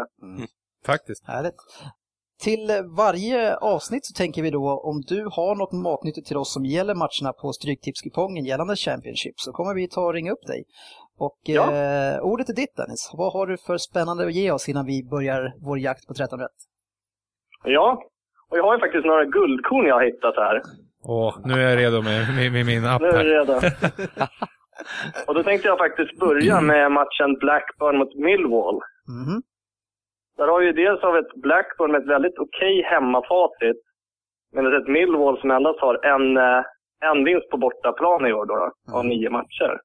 [0.85, 1.27] Faktiskt.
[1.27, 1.55] Härligt.
[2.43, 2.67] Till
[2.97, 6.95] varje avsnitt så tänker vi då om du har något matnyttigt till oss som gäller
[6.95, 10.63] matcherna på Stryktipskupongen gällande Championship så kommer vi ta och ringa upp dig.
[11.19, 11.63] Och Ja.
[11.73, 13.11] eh, ordet är ditt Dennis.
[13.13, 16.39] Vad har du för spännande att ge oss innan vi börjar vår jakt på 13
[16.39, 16.57] rätt?
[17.63, 18.01] Ja,
[18.49, 20.61] och jag har ju faktiskt några guldkorn jag har hittat här.
[21.03, 23.39] Åh, nu är jag redo med, med, med min app Nu är du här.
[23.39, 23.53] redo.
[25.27, 28.79] och då tänkte jag faktiskt börja med matchen Blackburn mot Millwall.
[29.07, 29.41] Mhm.
[30.37, 33.77] Där har vi dels av ett Blackburn med ett väldigt okej hemmafacit.
[34.53, 36.63] Men ett Millwall som endast har en, eh,
[37.11, 39.79] en vinst på bortaplan i år då, då av nio matcher.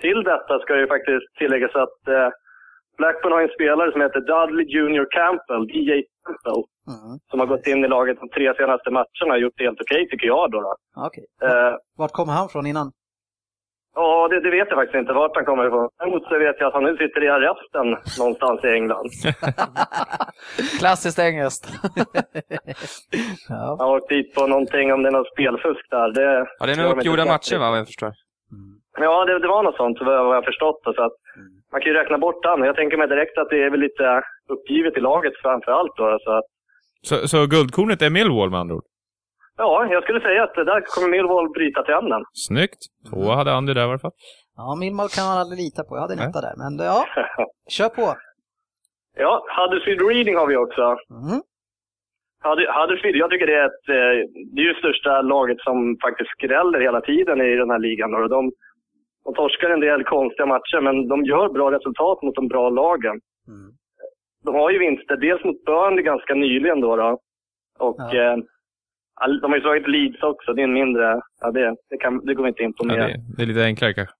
[0.00, 2.28] Till detta ska det ju faktiskt tilläggas att eh,
[2.98, 7.18] Blackburn har en spelare som heter Dudley Junior Campbell, DJ Campbell, Mm.
[7.30, 10.08] som har gått in i laget de tre senaste matcherna och gjort det helt okej
[10.08, 10.60] tycker jag då.
[10.60, 10.74] då.
[11.06, 11.24] Okej.
[11.42, 12.92] Eh, Vart kommer han från innan?
[13.94, 15.88] Ja, det, det vet jag faktiskt inte vart han kommer ifrån.
[15.98, 17.86] Däremot så vet jag att han nu sitter i arresten
[18.18, 19.10] någonstans i England.
[20.78, 21.66] Klassiskt engelskt.
[23.48, 23.76] ja.
[23.78, 26.08] Han har åkt dit på någonting, om det är något spelfusk där.
[26.12, 28.12] Det, Ja, det är nog uppgjorda matcher va, vad jag förstår.
[28.98, 30.80] Ja, det, det var något sånt vad jag har förstått.
[30.84, 31.12] Så att
[31.72, 32.62] man kan ju räkna bort han.
[32.62, 35.96] Jag tänker mig direkt att det är väl lite uppgivet i laget framför allt.
[35.96, 36.44] Då, så att,
[37.02, 38.84] Så, så guldkornet är Millwall med andra ord?
[39.62, 42.22] Ja, jag skulle säga att det där kommer Millwall bryta trenden.
[42.48, 42.82] Snyggt.
[43.10, 44.16] Två hade Andy där i alla fall.
[44.56, 45.92] ja, Milmal kan man aldrig lita på.
[45.96, 46.54] Jag hade en etta där.
[46.62, 47.00] Men ja,
[47.76, 48.06] kör på.
[49.24, 50.82] ja, Huddersfield Reading har vi också.
[51.22, 51.40] Mm.
[52.46, 54.16] Hudder- Huddersfield, jag tycker det är ett, eh,
[54.54, 58.14] det är ju största laget som faktiskt skräller hela tiden i den här ligan.
[58.14, 58.52] Och de,
[59.24, 63.16] de torskar en del konstiga matcher, men de gör bra resultat mot de bra lagen.
[63.48, 63.70] Mm.
[64.44, 66.96] De har ju vinster, dels mot Burnley ganska nyligen då.
[66.96, 67.18] då.
[67.78, 68.36] Och Ja.
[69.42, 72.34] De har ju slagit Leeds också, det är en mindre, ja det, det, kan, det
[72.34, 74.14] går vi inte in på Ja, det, det är lite enklare kanske.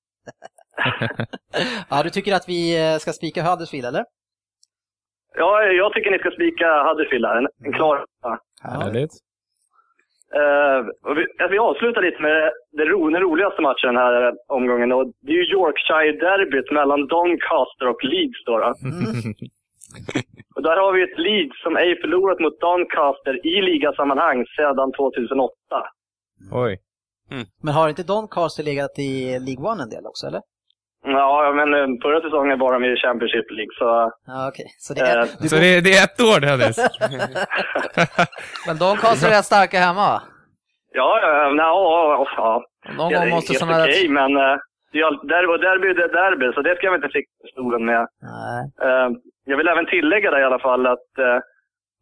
[1.90, 4.04] Ja, du tycker att vi eh, ska spika Huddersfield, eller?
[5.36, 8.38] Ja, jag tycker ni ska spika Huddersfield här, en, en klar ja.
[8.62, 9.10] Härligt.
[11.02, 14.92] Och vi, vi avslutar lite med det ro, den roligaste matchen den här eh, omgången.
[14.92, 18.44] Och det är ju Yorkshire-derbyt mellan Doncaster och Leeds.
[18.46, 18.74] Då, då.
[20.56, 25.52] Och där har vi ett Leeds som ej förlorat mot Doncaster i ligasammanhang sedan 2008.
[26.52, 26.78] Oj.
[27.62, 29.12] Men har inte Doncaster legat i
[29.46, 30.40] League One en del också, eller?
[31.04, 33.84] Ja, men eh, förra säsongen var de i Championship League, så...
[34.26, 34.66] Ja, okej.
[34.78, 35.18] Så det är...
[35.18, 35.62] Eh, Du Så går...
[35.62, 36.76] det, det är ett år Dennis?
[38.66, 40.22] Men Doncaster är rätt starka hemma va?
[40.92, 42.64] Ja, ja, ja, ja, ja.
[42.98, 44.56] Någon Ja, gång det är måste helt sådana okej, men eh,
[44.92, 48.02] det är all- derby derby är derby, så det ska vi inte sticka stolen med.
[48.34, 48.60] Nej.
[48.86, 49.08] Eh,
[49.50, 51.38] jag vill även tillägga där i alla fall att eh,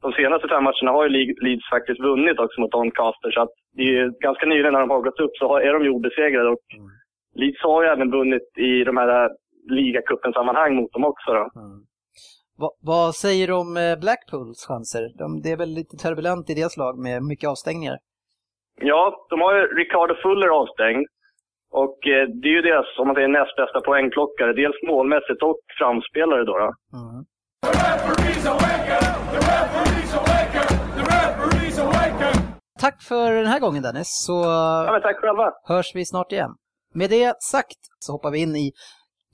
[0.03, 3.31] de senaste fem matcherna har ju Le- Leeds faktiskt vunnit också mot Doncaster.
[3.31, 5.73] Så att det är ju ganska nyligen när de har gått upp så har- är
[5.73, 6.49] de ju obesegrade.
[6.51, 6.65] Och
[7.35, 9.31] Leeds har ju även vunnit i de här eh,
[9.71, 11.33] ligacupen-sammanhang mot dem också.
[11.33, 11.45] Då.
[11.61, 11.79] Mm.
[12.61, 15.05] Va, vad säger du om eh, Blackpools chanser?
[15.19, 17.97] De, det är väl lite turbulent i deras lag med mycket avstängningar?
[18.81, 21.07] Ja, de har ju Ricardo Fuller avstängd.
[21.83, 24.53] Och eh, det är ju deras, om man säger näst bästa poängplockare.
[24.53, 26.55] Dels målmässigt och framspelare då.
[26.65, 26.71] då.
[26.99, 27.25] Mm.
[32.81, 35.53] Tack för den här gången Dennis, så Ja, tack själva.
[35.65, 36.51] hörs vi snart igen.
[36.95, 38.73] Med det sagt så hoppar vi in i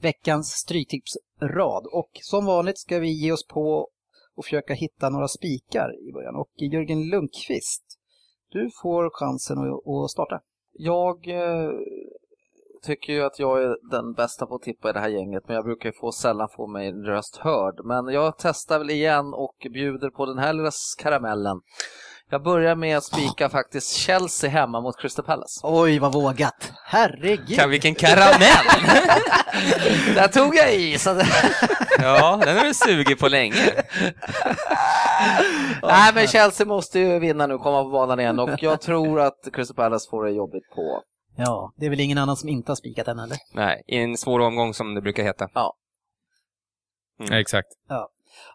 [0.01, 3.89] veckans Stryktipsrad och som vanligt ska vi ge oss på
[4.37, 6.37] och försöka hitta några spikar i början.
[6.37, 7.85] Och Jörgen Lundqvist,
[8.51, 10.41] du får chansen att, att starta.
[10.73, 11.71] Jag eh,
[12.85, 15.55] tycker ju att jag är den bästa på att tippa i det här gänget, men
[15.55, 17.75] jag brukar ju få sällan få min röst hörd.
[17.85, 20.71] Men jag testar väl igen och bjuder på den här lilla
[21.03, 21.61] karamellen.
[22.31, 25.61] Jag börjar med att spika faktiskt Chelsea hemma mot Crystal Palace.
[25.63, 26.73] Oj, vad vågat!
[26.85, 27.59] Herregud!
[27.59, 28.67] Kan, vilken karamell!
[30.15, 30.99] Där tog jag i!
[30.99, 31.27] Så det...
[31.99, 33.55] ja, den har du sugit på länge.
[35.83, 39.49] Nej, men Chelsea måste ju vinna nu, komma på banan igen och jag tror att
[39.53, 41.03] Crystal Palace får det jobbigt på.
[41.37, 43.37] Ja, det är väl ingen annan som inte har spikat än eller?
[43.55, 45.49] Nej, i en svår omgång som det brukar heta.
[45.55, 45.75] Ja.
[47.19, 47.69] Ja, exakt.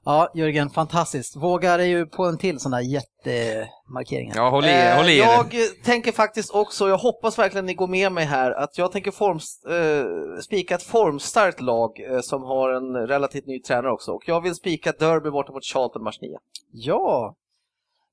[0.06, 1.36] Ja, Jörgen, fantastiskt.
[1.36, 4.32] Vågar är ju på en till sån där jättemarkering.
[4.36, 7.66] Ja, håll i, Eh, håll i er jag eh, tänker faktiskt också, jag hoppas verkligen
[7.66, 9.40] ni går med mig här, att jag tänker form,
[9.76, 14.12] eh, spika ett formstarkt lag eh, som har en relativt ny tränare också.
[14.12, 16.38] Och jag vill spika Derby borta mot Charlton match 9.
[16.72, 17.36] Ja!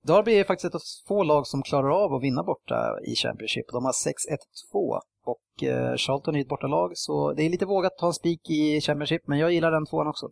[0.07, 3.67] Derby är faktiskt ett av få lag som klarar av att vinna borta i Championship.
[3.73, 7.99] De har 6-1-2 och eh, Charlton är ett bortalag så det är lite vågat att
[7.99, 10.27] ta en spik i Championship men jag gillar den tvåan också.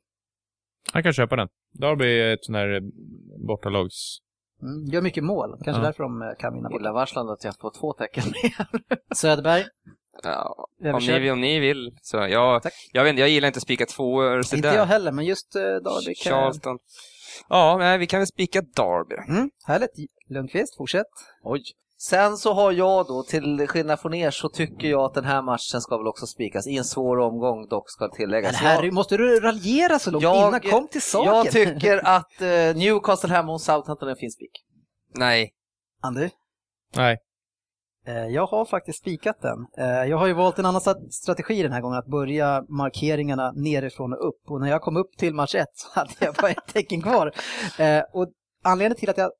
[0.93, 1.49] Jag kan köpa den.
[1.73, 2.81] Derby är ett sånt här eh,
[3.47, 4.19] bortalags...
[4.63, 5.87] Mm, gör mycket mål, kanske Ja.
[5.87, 6.81] därför de eh, kan vinna borta.
[6.81, 8.25] Illavarslande att jag får två tecken.
[9.15, 9.65] Söderberg,
[10.23, 11.97] Ja, om, ni, om ni vill.
[12.03, 12.73] Så jag, Tack.
[12.93, 14.75] jag vet inte, jag gillar inte spika tvåor Inte sådär.
[14.77, 16.33] jag heller, men just eh, Derby kan...
[16.33, 16.79] Charlton.
[17.49, 19.15] Ja, vi kan väl spika Derby.
[19.29, 19.91] Mm, härligt.
[20.29, 21.07] Lundqvist, fortsätt.
[21.43, 21.63] Oj.
[21.99, 25.43] Sen så har jag då, till skillnad från er, så tycker jag att den här
[25.43, 26.67] matchen ska väl också spikas.
[26.67, 28.63] I en svår omgång dock, ska tilläggas.
[28.63, 30.61] Men Harry, Jag- måste du raljera så långt Jag- innan?
[30.61, 31.35] Kom till saken.
[31.35, 34.65] Jag tycker att eh, Newcastle hemma mot Southampton är en fin spik.
[35.15, 35.53] Nej.
[36.03, 36.29] Andy?
[36.97, 37.19] Nej.
[38.07, 39.67] Eh, jag har faktiskt spikat den.
[39.79, 40.81] Eh, jag har ju valt en annan
[41.11, 44.51] strategi den här gången, att börja markeringarna nerifrån och upp.
[44.51, 47.33] Och när jag kom upp till match 1 så hade jag bara ett tecken kvar.
[47.79, 48.29] Eh, och
[48.65, 49.31] anledningen till att jag,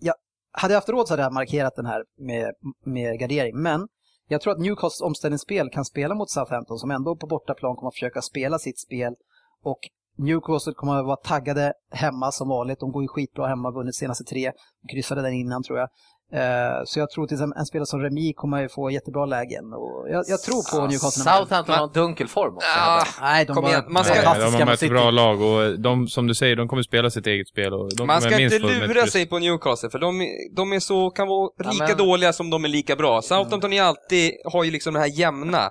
[0.00, 0.14] jag
[0.52, 2.52] hade jag haft råd så hade jag markerat den här med,
[2.84, 3.62] med gardering.
[3.62, 3.88] Men
[4.28, 7.94] jag tror att Newcastles omställningsspel kan spela mot Southampton som ändå på bortaplan kommer att
[7.94, 9.14] försöka spela sitt spel.
[9.62, 9.78] Och
[10.18, 12.80] Newcastle kommer att vara taggade hemma som vanligt.
[12.80, 14.52] De går ju skitbra hemma, vunnit senaste tre.
[14.82, 15.88] De Kryssade den innan tror jag.
[16.32, 16.40] Eh,
[16.84, 19.72] Så jag tror till exempel en spelare som Remi kommer att få jättebra lägen.
[19.72, 21.22] Och jag, jag tror på Newcastle.
[21.24, 22.68] Southampton har en dunkel form också.
[22.78, 24.90] Ah, Nej, de Kom var igen, man ska- Nej, de har mött City.
[24.90, 27.72] bra lag och de, som du säger, de kommer spela sitt eget spel.
[27.74, 30.26] Och de Man kommer ska inte lura sig på Newcastle, för de,
[30.56, 33.22] de är så, kan vara Ja, lika men- dåliga som de är lika bra.
[33.22, 35.70] Southampton är alltid, har ju liksom det här jämna.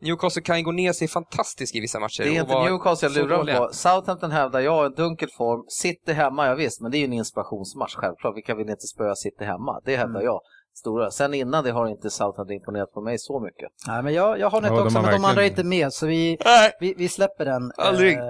[0.00, 2.22] Newcastle kan ju gå ner sig fantastiskt i vissa matcher.
[2.22, 3.72] Det är inte Newcastle jag lurar på.
[3.72, 5.64] Southampton hävdar jag en dunkel form.
[5.68, 8.36] City hemma, ja visst, men det är ju en inspirationsmatch självklart.
[8.36, 9.80] Vilka vill inte spöa City hemma?
[9.84, 10.24] Det hävdar Mm.
[10.24, 10.40] jag.
[10.74, 11.10] Stora.
[11.10, 13.68] Sen innan det har inte Southampton imponerat på mig så mycket.
[13.86, 15.64] Nej, men jag, jag har något Ja, de också, har men de andra är inte
[15.64, 15.92] med.
[15.92, 16.38] Så vi,
[16.80, 17.72] vi, vi släpper den.
[17.76, 18.18] Aldrig.
[18.18, 18.22] Eh,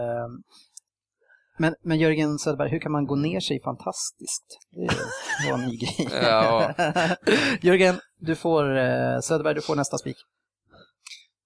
[1.58, 4.46] Men, men Jörgen Söderberg, hur kan man gå ner sig fantastiskt?
[5.44, 6.08] Det var en ny grej.
[7.62, 10.16] Jörgen, du får, eh, Söderberg, du får nästa spik.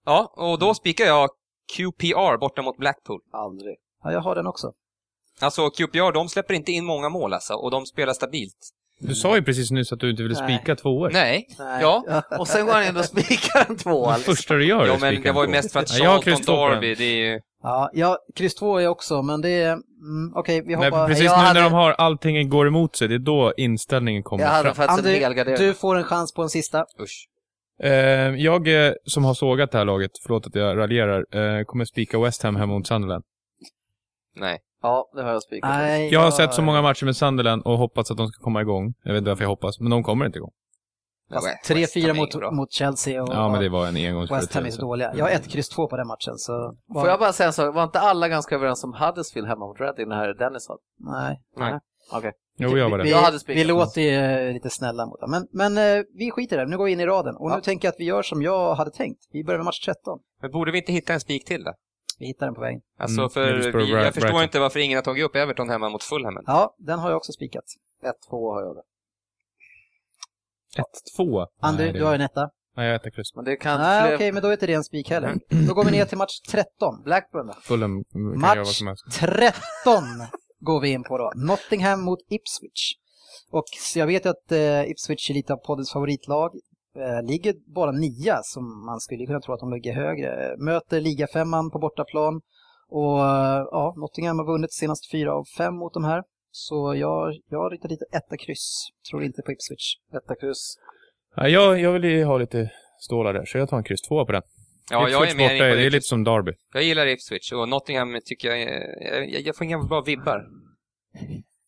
[0.07, 1.29] Ja, och då spikar jag
[1.77, 3.21] QPR borta mot Blackpool.
[3.33, 3.77] Aldrig.
[4.05, 4.73] Ja, jag har den också.
[5.41, 8.57] Alltså QPR, de släpper inte in många mål alltså, och de spelar stabilt.
[9.01, 10.59] Du sa ju precis nyss att du inte ville Nej.
[10.59, 11.11] spika tvåor.
[11.13, 11.83] Nej, Nej.
[11.83, 12.23] ja.
[12.39, 14.17] Och sen går han in och spikar en tvåa.
[14.17, 15.81] Det första du gör är Ja, att men spika det en var ju mest för
[15.81, 16.71] att Ja, Charlton den.
[16.71, 17.41] Derby, det är ju...
[17.63, 19.73] Ja, ja kryss 2 är jag också, men det är...
[19.73, 21.09] Mm, Okej, vi Nej, hoppar...
[21.09, 24.23] precis Jag nu hade- när de har allting går emot sig, det är då inställningen
[24.23, 24.75] kommer Jag hade fram.
[24.75, 25.59] faktiskt en Andy, helgardering.
[25.59, 26.85] du får en chans på en sista.
[27.01, 27.29] Usch.
[27.83, 27.91] Eh,
[28.37, 32.21] jag eh, som har sågat det här laget, förlåt att jag raljerar, eh, kommer spika
[32.21, 33.25] West Ham hemma mot Sunderland.
[34.37, 34.59] Nej.
[34.83, 35.71] Ja, det har jag spikat.
[35.71, 38.61] Nej, Jag har sett så många matcher med Sunderland och hoppats att de ska komma
[38.61, 38.95] igång.
[39.03, 40.51] Jag vet inte varför jag hoppas, men de kommer inte igång.
[41.31, 44.71] Ham 3-4 är mot, mot Chelsea och Ja, men det var en West Ham är
[44.71, 45.13] så dåliga.
[45.17, 46.77] Jag har ett kryss 2 på den matchen, så...
[46.95, 47.75] Får jag bara säga en sak?
[47.75, 50.79] Var inte alla ganska överens om Huddersfield hemma mot Reading när Dennis sa?
[50.99, 51.41] Nej.
[51.57, 51.79] Nej.
[52.13, 52.33] Okej.
[52.59, 53.11] Jo, jag var vi, det.
[53.11, 54.11] Jag hade vi låter ju
[54.49, 55.31] eh, lite snälla mot dem.
[55.31, 57.37] Men, men eh, vi skiter i det, nu går vi in i raden.
[57.37, 57.55] Och Ja.
[57.57, 59.21] nu tänker jag att vi gör som jag hade tänkt.
[59.33, 60.19] Vi börjar med match 13.
[60.43, 61.73] Men borde vi inte hitta en spik till då?
[62.19, 62.81] Vi hittar den på vägen.
[62.99, 64.23] Alltså, Mm, för Middlesbrough, vi, jag Brighton.
[64.23, 66.35] förstår inte varför ingen har tagit upp Everton hemma mot Fulham.
[66.47, 67.65] Ja, den har jag också spikat.
[68.31, 68.83] 1-2 har jag det.
[71.19, 71.47] 1-2.
[71.61, 72.51] Andy, Nej, det- du har en etta.
[72.77, 73.35] Nej, jag äter kryss.
[73.35, 75.35] Men det kan Nej, okej, men då är inte det en spik heller.
[75.69, 77.03] Då går vi ner till match 13.
[77.05, 77.53] Blackburn då?
[77.63, 79.05] Fulham kan göra vad Match som helst.
[79.21, 80.03] 13
[80.69, 81.33] går vi in på då.
[81.35, 82.83] Nottingham mot Ipswich.
[83.51, 86.51] Och så jag vet ju att eh, Ipswich är lite av poddens favoritlag.
[86.97, 90.57] Eh, ligger bara nia som man skulle kunna tro att de ligger högre.
[90.59, 92.41] Möter ligafemman på bortaplan
[92.89, 96.23] och eh, ja, Nottingham har vunnit senast fyra av fem mot de här.
[96.51, 98.89] Så jag, jag ritar lite etta kryss.
[99.11, 99.87] Tror inte på Ipswich.
[100.17, 100.75] Etta kryss.
[101.37, 104.27] Ja, jag, jag vill ju ha lite stålar där, så jag tar en kryss två
[104.27, 104.43] på den.
[104.91, 106.53] Ja, jag är Ipswich med borta, Det är lite som Derby.
[106.73, 110.47] Jag gillar Ipswich och Nottingham tycker jag, är- jag, jag får inga bra vibbar.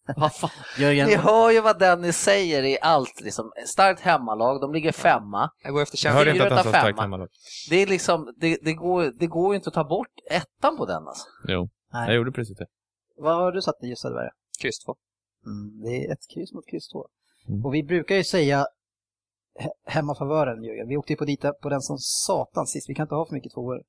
[0.17, 0.51] Vad fan?
[0.79, 3.21] Jörgen, Ni hör ju vad Dennis säger i allt.
[3.21, 3.53] Liksom.
[3.67, 5.51] Starkt hemmalag, de ligger femma.
[5.62, 6.83] Jag går efter Jag hörde Champions inte att han sa femma.
[6.83, 7.29] starkt hemmalag.
[7.71, 10.87] Det, är liksom, det, det, går, det går ju inte att ta bort ettan på
[10.87, 11.25] den alltså.
[11.49, 12.07] Jo, Nej.
[12.07, 12.67] jag gjorde precis det.
[13.17, 14.29] vad har du satt i just Söderberg?
[14.61, 14.97] Kryss två.
[15.47, 17.07] Mm, det är ett kryss mot kryss två.
[17.49, 17.65] Mm.
[17.67, 18.67] Och vi brukar ju säga
[19.86, 20.88] hemmafavören Jörgen.
[20.88, 22.88] Vi åkte ju på dit på den som satan sist.
[22.88, 23.82] Vi kan inte ha för mycket tvåor.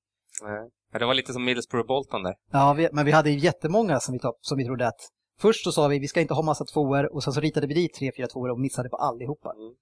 [0.44, 0.70] Nej.
[0.92, 2.36] Ja, det var lite som Middlesbrough Bolton där.
[2.52, 5.00] Ja, vi, men vi hade ju jättemånga som vi, tar, som vi trodde att
[5.40, 7.74] Först så sa vi vi ska inte ha massa tvåor och sen så ritade vi
[7.74, 9.52] dit tre, fyra tvåor och missade på allihopa.
[9.52, 9.74] Mm.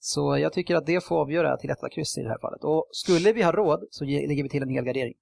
[0.00, 2.64] Så jag tycker att det får avgöra till detta kryss i det här fallet.
[2.64, 5.14] Och skulle vi ha råd så ge, lägger vi till en hel gardering.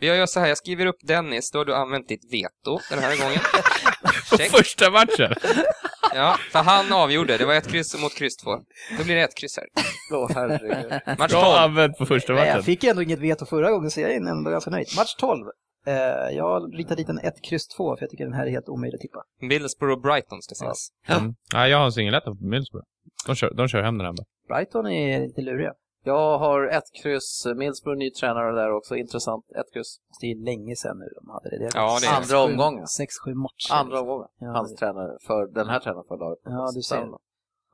[0.00, 2.98] Vi gör så här, jag skriver upp Dennis, då har du använt ditt veto den
[2.98, 3.40] här gången.
[4.30, 5.34] På första matchen!
[6.16, 7.36] Ja, för han avgjorde.
[7.36, 8.50] Det var ett kryss mot kryss två.
[8.98, 9.66] Då blir det ett kryss här.
[10.12, 10.92] Åh, herregud.
[11.18, 11.44] Match Bra 12.
[11.44, 12.46] använt på första matchen.
[12.46, 14.86] jag fick ändå inget veto förra gången så jag är ändå ganska nöjd.
[14.96, 15.46] Match 12.
[15.86, 15.94] Eh,
[16.36, 18.96] jag ritar dit en 1, kryss 2 för jag tycker den här är helt omöjlig
[18.96, 19.22] att tippa.
[19.40, 20.88] Middlesbrough Brighton ska sägas.
[21.08, 21.34] Mm.
[21.54, 22.86] Nej, jag har en singeletta på Middlesbrough.
[23.26, 24.56] De kör, de kör hem den här bara.
[24.56, 25.72] Brighton är lite luriga.
[26.06, 27.46] Jag har ett kryss.
[27.56, 28.96] Middlesbrough ny tränare där också.
[28.96, 29.44] Intressant.
[29.60, 29.98] Ett kryss.
[30.20, 31.58] Det är länge sedan nu de hade det.
[31.58, 32.16] det Ja, det är.
[32.16, 32.84] Andra omgången.
[32.84, 33.72] 6-7 matcher.
[33.72, 34.28] Andra omgången.
[34.40, 36.38] Ja, Hans det- tränare för den här tränaren för laget.
[36.44, 37.08] Ja, du ser.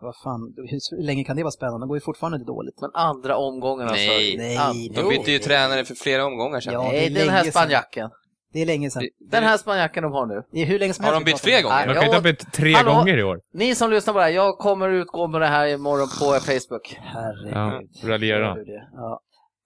[0.01, 1.81] Vad fan, hur länge kan det vara spännande?
[1.85, 2.81] De går ju fortfarande dåligt.
[2.81, 4.07] Men andra omgången alltså.
[4.07, 4.37] Nej.
[4.37, 4.89] Nej, nej.
[4.95, 6.73] De bytte ju tränare för flera omgångar sedan.
[6.73, 8.11] Ja, det Nej, den här spanjacken.
[8.53, 9.03] Det är länge sedan.
[9.19, 10.43] Den här spanjacken de har nu.
[10.51, 11.71] Det är hur länge som Har helst de bytt om.
[11.71, 11.87] gånger?
[11.87, 12.93] De kan inte ha bytt tre Hallå?
[12.93, 13.41] gånger i år.
[13.53, 16.97] Ni som lyssnar på det här, jag kommer utgå med det här imorgon på Facebook.
[17.01, 17.91] Herregud.
[18.03, 18.55] Ja, raljera.
[18.55, 18.89] Du?
[18.93, 19.21] Ja.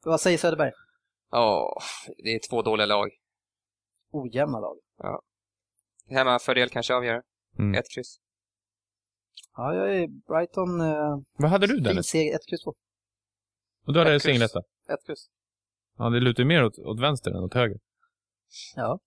[0.05, 0.73] Vad säger Söderberg?
[1.31, 1.79] Ja,
[2.25, 3.09] det är två dåliga lag.
[4.13, 4.77] Ojämna lag.
[6.11, 7.23] Hemmafördel kanske avgör.
[7.59, 7.75] Mm.
[7.75, 8.19] Ett kryss.
[9.57, 10.81] Ja, jag är Brighton.
[10.81, 12.07] Eh, Vad hade du Dennis?
[12.07, 12.75] seger, 1, kryss 2.
[13.87, 14.59] Och då hade Ett singeletta.
[14.89, 15.27] Ett kryss.
[15.99, 17.79] Ja, det lutar ju mer åt, åt vänster än åt höger.
[18.77, 18.99] Ja,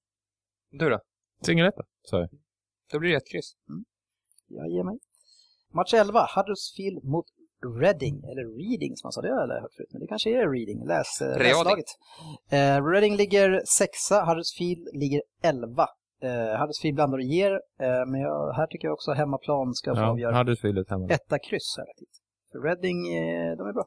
[0.71, 0.99] Du då?
[1.45, 2.29] Singeletta, sa jag.
[2.91, 3.53] Då blir det ett kryss.
[4.47, 4.99] jag ger mig.
[5.73, 7.25] Match 11, Huddersfield mot
[7.81, 10.49] Reading, eller Reading som man sa, det har jag hört förut, men det kanske är
[10.49, 11.43] Reading, läs, eh, Reading.
[11.43, 11.85] läslaget.
[12.49, 15.87] Eh, Reading ligger sexa, Huddersfield ligger elva.
[16.21, 20.01] Eh, Huddersfield blandar och ger, eh, men jag, här tycker jag också hemmaplan ska få
[20.01, 20.37] Ja, avgöra.
[20.37, 21.07] Huddersfield ett hemma.
[21.09, 22.09] Etta kryss hit.
[22.51, 23.85] För Reading, eh, de är bra.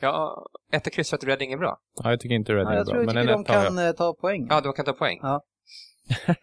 [0.00, 1.78] Ja, ett kryss för att Reading är bra.
[2.02, 3.52] Ja, jag tycker inte Reading Ja, jag är tror bra, jag men tycker de etta
[3.52, 3.68] har jag.
[3.74, 4.46] kan eh, ta poäng.
[4.50, 5.18] Ja, de kan ta poäng.
[5.22, 5.42] Ja.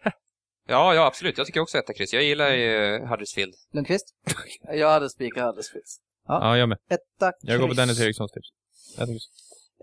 [0.68, 1.38] Ja, ja, absolut.
[1.38, 2.12] Jag tycker också ett kryss.
[2.12, 3.54] Jag gillar ju Huddersfield.
[3.72, 4.14] Lundqvist?
[4.72, 5.84] Jag hade spikat Huddersfield.
[6.28, 6.78] Ja, jag med.
[6.90, 7.76] Etta Jag går på kryss.
[7.76, 8.48] Dennis Erikssons tips.
[8.96, 9.28] Etta kryss.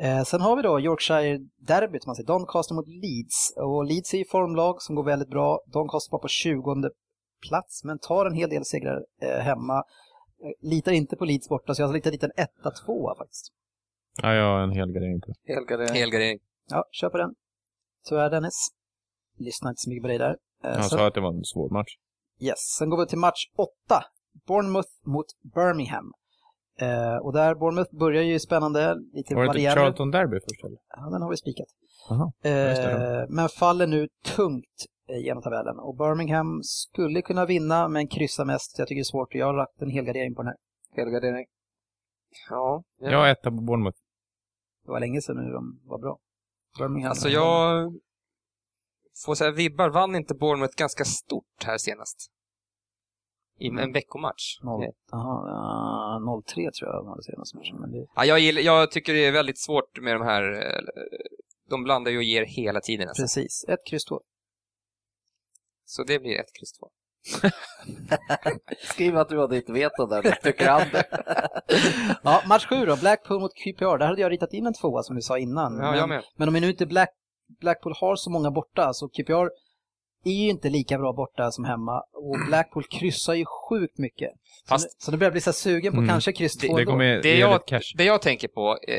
[0.01, 2.27] Eh, sen har vi då Yorkshire-derbyt, man säger.
[2.27, 3.53] Doncaster mot Leeds.
[3.55, 5.59] Och Leeds är ju formlag som går väldigt bra.
[5.67, 6.89] Doncaster var på 20
[7.49, 9.83] plats, men tar en hel del segrar eh, hemma.
[10.61, 13.53] Litar inte på Leeds borta, så jag har litat dit en etta tvåa faktiskt.
[14.21, 15.33] Ja, jag har en hel gardering på.
[15.47, 15.95] Helgardering.
[16.01, 16.39] Helgardering.
[16.69, 17.35] Ja, kör på den.
[18.09, 18.67] Tyvärr Dennis.
[19.37, 20.37] Lyssna inte så mycket på dig där.
[20.63, 21.95] Eh, Han sen, sa att det var en svår match.
[22.39, 22.59] yes.
[22.79, 24.03] sen går vi till match åtta.
[24.47, 25.25] Bournemouth mot
[25.55, 26.11] Birmingham.
[26.79, 29.75] Eh, och där, Bournemouth börjar ju spännande, lite Var det inte.
[29.75, 30.77] Charlton Derby först eller?
[30.95, 31.67] Ja, den har vi spikat.
[32.41, 32.49] Det.
[32.49, 35.79] Eh, men faller nu tungt genom tabellen.
[35.79, 38.79] Och Birmingham skulle kunna vinna, men kryssa mest.
[38.79, 39.35] Jag tycker det är svårt.
[39.35, 40.57] Jag har lagt en helgardering på den här.
[41.03, 41.45] Helgardering.
[42.49, 42.83] Ja.
[42.99, 43.97] Jag har etta på Bournemouth.
[44.85, 46.17] Det var länge sedan nu de var bra.
[46.77, 47.09] Birmingham.
[47.09, 47.91] Alltså jag
[49.25, 52.31] får säga vibbar, vann inte Bournemouth ganska stort här senast?
[53.59, 54.59] I en veckomatch.
[54.63, 57.77] Noll, aha, uh, 0-3 tror jag de hade senast matchen.
[57.79, 60.81] Men det, Ja, jag, gillar, jag tycker det är väldigt svårt med de här, eh,
[61.69, 63.23] de blandar ju och ger hela tiden alltså.
[63.23, 63.65] precis.
[63.67, 64.21] Ett kryss två.
[65.89, 66.87] Så det blir ett kryss två.
[68.83, 70.81] Skriv att du har ditt veto där, det tycker han.
[72.23, 72.95] ja, match sju då.
[72.95, 73.97] Blackpool mot QPR.
[73.97, 75.73] Där hade jag ritat in en tvåa som vi sa innan.
[75.77, 76.23] Ja, men, jag med.
[76.37, 77.09] men om nu inte Black,
[77.61, 79.49] Blackpool har så många borta, så QPR
[80.25, 81.99] är ju inte lika bra borta som hemma.
[82.13, 84.29] Och Blackpool kryssar ju sjukt mycket.
[84.65, 86.09] Så, Fast- nu, så nu börjar jag bli så sugen på Mm.
[86.09, 86.91] kanske kryss två Det ändå.
[86.91, 87.61] kommer Det ge jag,
[87.97, 88.95] det jag tänker på, eh,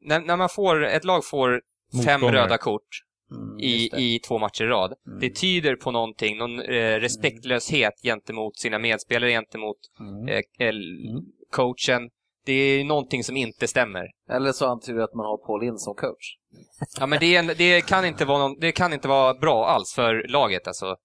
[0.00, 1.60] när, när man får, ett lag får
[2.04, 2.88] fem röda kort
[3.30, 4.94] Mm, i, i två matcher i rad.
[5.06, 5.20] Mm.
[5.20, 10.28] Det tyder på någonting, någon eh, respektlöshet gentemot sina medspelare, gentemot Mm.
[10.28, 12.10] eh, el- coachen.
[12.46, 14.06] Det är någonting som inte stämmer.
[14.30, 16.36] Eller så antyder det att man har Paul Lind som coach.
[17.00, 19.66] Ja, men det, är en, det, kan inte vara någon, det kan inte vara bra
[19.66, 20.66] alls för laget.
[20.66, 20.96] Alltså.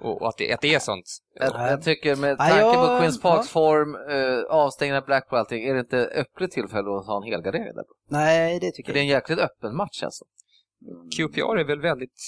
[0.00, 1.04] Och, och att, det, att det är sånt.
[1.34, 3.52] Jag, jag tycker med tanke jag- på Queens Parks ja.
[3.60, 7.32] form, eh, avstängningen av Blackpool och allting, är det inte öppet tillfälle att ha en
[7.32, 7.84] helgardering där?
[8.10, 10.24] Nej, det tycker För det är jag en jäkligt öppen match alltså.
[11.16, 12.20] QPR är väl väldigt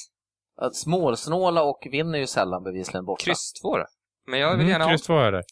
[0.57, 3.25] Att smålsnåla och vinner ju sällan bevisligen borta.
[3.25, 3.85] kryss 2 då.
[4.27, 4.91] Men jag vill Mm, gärna ha...
[4.91, 5.43] kryss två är det.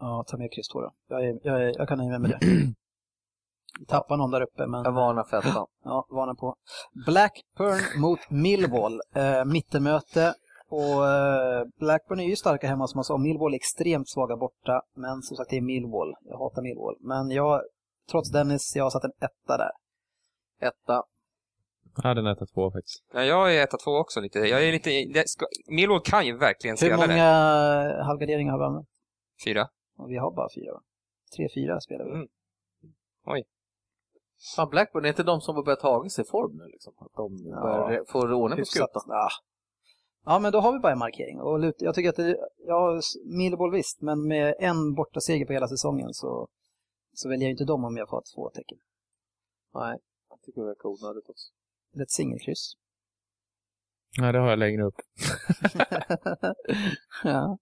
[0.00, 0.92] Ja, ta med kryss två då.
[1.08, 2.46] Jag, är, jag, är, jag kan nöja mig med det.
[3.88, 5.66] Tappar någon där uppe, men Jag varnar för ettan.
[5.84, 6.56] ja, varnar på.
[7.06, 9.00] Blackburn mot Millwall.
[9.14, 10.34] Eh, mittenmöte.
[10.68, 13.18] Och eh, Blackburn är ju starka hemma som man sa.
[13.18, 14.82] Millwall är extremt svaga borta.
[14.96, 16.14] Men som sagt, det är Millwall.
[16.24, 16.96] Jag hatar Millwall.
[17.00, 17.62] Men jag,
[18.10, 19.70] trots Dennis, jag har satt en etta där.
[20.60, 21.02] Etta.
[21.96, 23.04] Jag hade en 1 två faktiskt.
[23.12, 24.38] Ja, jag är 1 2 också lite.
[24.38, 24.90] Jag är lite...
[24.90, 25.46] Det ska...
[25.68, 28.04] Millwall kan ju verkligen Hur spela många det.
[28.04, 28.88] halvgarderingar har vi använt?
[29.44, 29.68] Fyra.
[29.98, 30.82] Ja, Vi har bara fyra va?
[31.36, 32.10] Tre, fyra spelar vi.
[32.10, 32.28] Mm.
[34.56, 36.64] Fan, Blackburn, är inte de som har börjat ta sig i form nu?
[36.72, 36.94] Liksom?
[36.98, 39.02] Att de börjar få ordning på skutan?
[39.06, 39.28] Ja.
[40.24, 41.40] ja, men då har vi bara en markering.
[41.40, 45.68] Och jag tycker att det, ja, Millwall visst, men med en borta seger på hela
[45.68, 46.48] säsongen så,
[47.12, 48.78] så väljer jag inte dem om jag får två tecken.
[49.74, 49.98] Nej,
[50.30, 51.48] jag tycker det verkar onödigt också.
[51.94, 52.72] Eller ett singelkryss.
[54.18, 54.94] Nej, det har jag längre upp.
[57.24, 57.58] ja,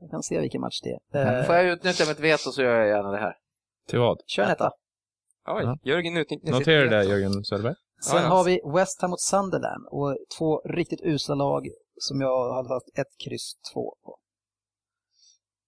[0.00, 1.38] jag kan se vilken match det är.
[1.40, 3.34] Eh, Får jag utnyttja mitt veto så gör jag gärna det här.
[3.88, 4.18] Till vad?
[4.26, 4.70] Kör en etta.
[5.48, 5.78] Oj, Ja.
[5.82, 7.74] Jörgen utnyttjar Notera det där, Jörgen Söderberg.
[8.02, 12.68] Sen har vi West Ham mot Sunderland och två riktigt usla lag som jag har
[12.74, 14.18] haft ett kryss två på.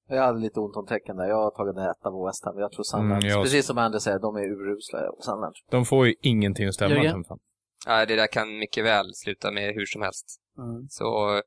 [0.09, 1.25] Jag hade lite ont om tecken där.
[1.29, 2.59] Jag har tagit en etta på West Ham.
[2.59, 4.99] Jag tror Sunderland, Mm, jag precis som Anders säger, de är urusla.
[5.21, 5.55] Sunderland.
[5.71, 6.95] De får ju ingenting att stämma.
[6.95, 7.25] Jörgen?
[7.87, 10.41] Nej, det där kan mycket väl sluta med hur som helst.
[10.59, 10.89] Mm.
[10.89, 11.43] Så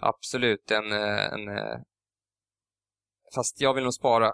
[0.00, 0.92] absolut en...
[0.92, 1.78] eh, en eh,
[3.34, 4.32] fast jag vill nog spara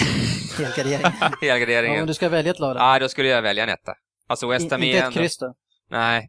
[0.58, 1.00] Helgardering.
[1.02, 2.06] ja, men helgarderingen.
[2.06, 2.78] du ska välja ett lag då.
[2.80, 3.92] Nej, då skulle jag välja en etta.
[4.26, 5.54] Alltså West Ham är inte ett kryss då.
[5.90, 6.28] Nej.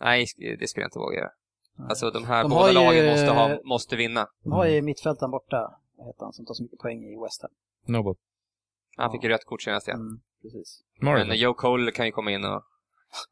[0.00, 0.26] Nej,
[0.58, 1.30] det skulle jag inte våga göra.
[1.78, 1.86] Nej.
[1.88, 4.26] Alltså de här De båda ju- lagen måste, ha, måste vinna.
[4.44, 7.50] De har ju mittfältaren borta, heter han, som tar så mycket poäng i West Ham.
[7.86, 8.14] Nobel.
[8.96, 10.00] Han fick ju rött kort senast igen.
[10.00, 10.82] Mm, precis.
[11.02, 11.28] Morrison.
[11.28, 12.62] Men Joe Cole kan ju komma in och...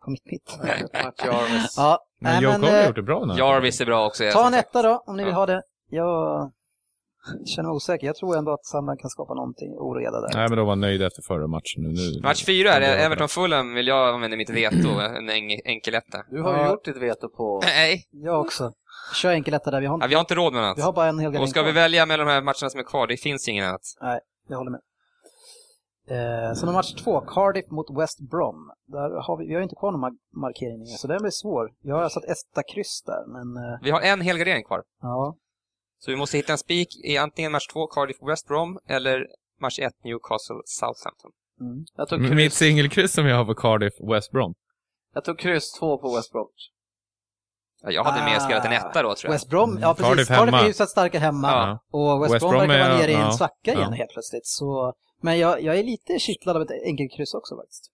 [0.04, 0.58] På mitt mitt.
[1.24, 1.74] Jarvis.
[1.76, 3.34] Ja, Men nej, Joe Cole har eh, gjort det bra nu.
[3.34, 4.24] Jarvis är bra också.
[4.32, 5.38] ta en etta då, om ni vill Ja.
[5.38, 5.62] ha det.
[5.90, 6.50] Jag
[7.46, 8.06] känner mig osäker.
[8.06, 10.30] Jag tror ändå att Sandland kan skapa någonting oreda där.
[10.34, 11.78] Nej, men de var nöjda efter förra matchen.
[11.82, 12.86] Nu, nu, Match fyra är det.
[12.86, 14.88] Ja, Everton Fulham vill jag använda mitt veto.
[15.18, 16.18] En en- enkel etta.
[16.30, 16.70] Du har ju Ja.
[16.70, 17.60] gjort ditt veto på...
[17.64, 18.72] Nej, Jag också.
[19.14, 19.80] Kör enkeletta där.
[19.80, 21.48] Vi har, ja, vi har inte råd med något vi har bara en helgardering Och
[21.48, 23.80] ska vi välja mellan de här matcherna som är kvar, det finns ingen annat.
[24.48, 24.80] Jag håller med.
[26.09, 28.70] Eh, sen har match två, Cardiff mot West Brom.
[28.86, 31.70] Där har vi, vi har ju inte kvar någon mar- markering, så den blir svår.
[31.82, 34.82] Jag har satt etta kryss där, men eh, Vi har en helgardering kvar.
[35.02, 35.36] ja.
[35.98, 39.26] Så vi måste hitta en spik i antingen match två, Cardiff West Brom, eller
[39.61, 41.30] match ett, Newcastle Southampton.
[41.61, 41.84] Mm.
[41.96, 44.55] Jag tog Mitt kryss, singelkryss som jag har på Cardiff West Brom.
[45.14, 46.30] jag tog kryss två på West.
[47.82, 49.32] Ja, jag hade mer Ah, spelat en etta då, tror jag.
[49.32, 50.07] West Brom, ja precis.
[50.11, 51.48] Cardiff Cardiff, är hyfsat starka hemma.
[51.50, 51.78] Ja.
[51.98, 54.46] Och West, West Brom, Brom verkar vara nere i en ja, svacka igen helt plötsligt.
[54.46, 54.92] Så,
[55.24, 57.84] men jag, jag är lite kittlad av ett enkelkryss också faktiskt.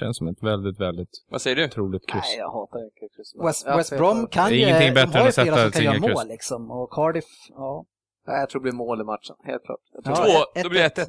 [0.00, 1.68] Känns som ett väldigt, väldigt Vad säger du?
[1.68, 2.22] troligt kryss.
[2.24, 3.30] Nej, jag hatar enkelkryss.
[3.46, 4.32] West, Jag West vet Brom inte.
[4.32, 5.74] kan Det är ju, ingenting de bättre har än ju att sätta flera som ett
[5.74, 6.18] kan göra singelkryss.
[6.18, 6.70] mål liksom.
[6.70, 7.84] Och Cardiff, ja.
[8.26, 9.80] Nej, jag tror det blir mål i matchen, helt klart.
[9.92, 11.06] Jag tror, Ja, Två, ett- då blir det 1-1.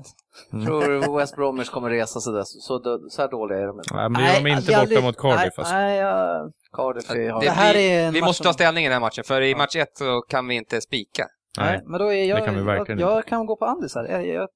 [0.51, 2.43] jag tror West Bromwich kommer resa sig där.
[2.43, 3.93] Så, så, så här dåliga är de inte.
[3.95, 5.74] Nej, men de är inte jag- borta mot Cardiff nej, alltså.
[5.76, 7.41] Nej, jag, Cardiff är, har...
[7.41, 9.24] Det här vi, är en vi match måste som- ta ställning i den här matchen,
[9.24, 11.28] för i match ett så kan vi inte spika.
[11.58, 11.72] Nej.
[11.78, 11.82] Nej.
[11.86, 14.03] men då är jag, det kan vi verkligen jag, jag kan gå på Andis här.
[14.06, 14.49] Jag, jag.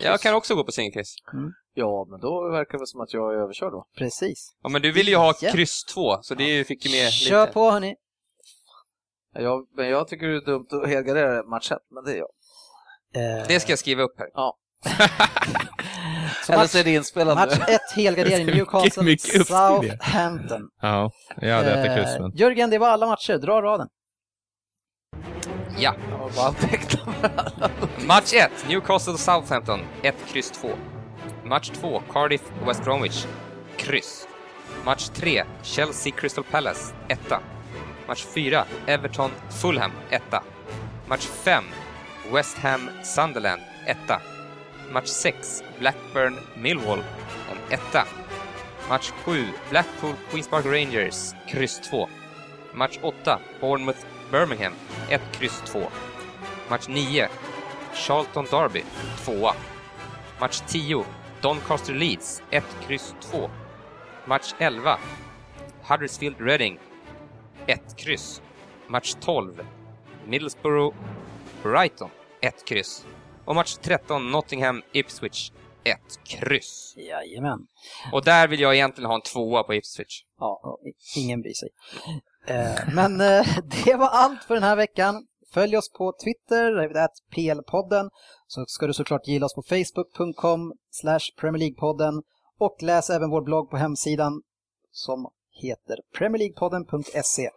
[0.00, 1.14] Jag kan också gå på singelkryss.
[1.74, 3.86] Ja, men då verkar det som att jag är överkörd då.
[3.98, 4.54] Precis.
[4.62, 5.50] Ja, men du ville ju ha Ja.
[5.52, 7.52] kryss två, så det fick ju med Kör lite.
[7.52, 7.94] på hörni.
[9.34, 12.28] Jag, men jag tycker det är dumt att helgardera match ett, men det är jag.
[13.40, 14.28] Eh, Det ska jag skriva upp här.
[16.46, 19.18] så Eller match, så är det inspelat match ett, helgardering, Newcastle.
[19.18, 20.68] Southampton.
[20.82, 22.24] Ja, jag hade ett kryss men...
[22.32, 23.38] Eh, Jörgen, det var alla matcher.
[23.38, 23.88] Dra raden.
[25.78, 25.94] Ja.
[26.10, 26.54] Jag bara.
[28.06, 30.68] Match 1, Newcastle Southampton, 1, kryss 2.
[31.44, 33.26] Match 2, Cardiff West Bromwich,
[33.76, 34.28] kryss.
[34.84, 37.18] Match 3, Chelsea Crystal Palace, 1.
[38.08, 40.22] Match 4, Everton Fulham, 1.
[41.08, 41.64] Match 5,
[42.32, 43.96] West Ham Sunderland, 1.
[44.92, 47.02] Match 6, Blackburn Millwall,
[47.50, 48.04] en 1.
[48.88, 52.06] Match 7, Blackpool Queens Park Rangers, kryss 2.
[52.74, 54.74] Match 8, Bournemouth Birmingham,
[55.08, 55.86] 1, kryss 2.
[56.70, 57.28] Match 9,
[57.94, 58.84] Charlton Derby,
[59.24, 59.52] 2.
[60.40, 61.04] Match 10,
[61.40, 63.50] Doncaster Leeds, 1, kryss 2.
[64.26, 64.98] Match 11,
[65.82, 66.78] Huddersfield Reading,
[67.66, 68.42] 1, kryss.
[68.88, 69.64] Match 12,
[70.26, 70.94] Middlesbrough
[71.62, 72.10] Brighton,
[72.40, 73.06] 1, kryss.
[73.44, 75.52] Och match 13, Nottingham Ipswich,
[75.84, 76.94] 1, kryss.
[76.96, 77.66] Jajamän.
[78.12, 80.22] Och där vill jag egentligen ha en tvåa på Ipswich.
[80.38, 80.78] Ja,
[81.16, 81.68] ingen bryr sig.
[82.48, 83.46] Eh, men eh,
[83.84, 85.26] det var allt för den här veckan.
[85.54, 86.94] Följ oss på Twitter, där vi
[87.36, 88.10] PL-podden.
[88.46, 92.22] Så ska du såklart gilla oss på facebook.com slash Premier League-podden
[92.58, 94.42] och läs även vår blogg på hemsidan
[94.90, 97.50] som heter premierleaguepodden.se.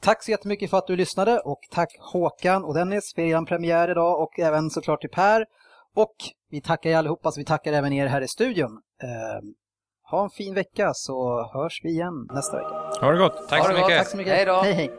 [0.00, 3.90] Tack så jättemycket för att du lyssnade och tack Håkan och Dennis för er premiär
[3.90, 5.46] idag och även såklart till Per.
[5.94, 6.16] Och
[6.50, 8.80] vi tackar er allihopa, så vi tackar även er här i studion.
[9.02, 9.40] Eh,
[10.14, 12.74] ha en fin vecka så hörs vi igen nästa vecka.
[13.00, 13.48] Ha det gott!
[13.48, 13.88] Tack Ha så det gott.
[13.88, 13.98] mycket.
[13.98, 14.32] Tack så mycket.
[14.32, 14.60] Hej då.
[14.62, 14.72] hej.
[14.72, 14.90] hej.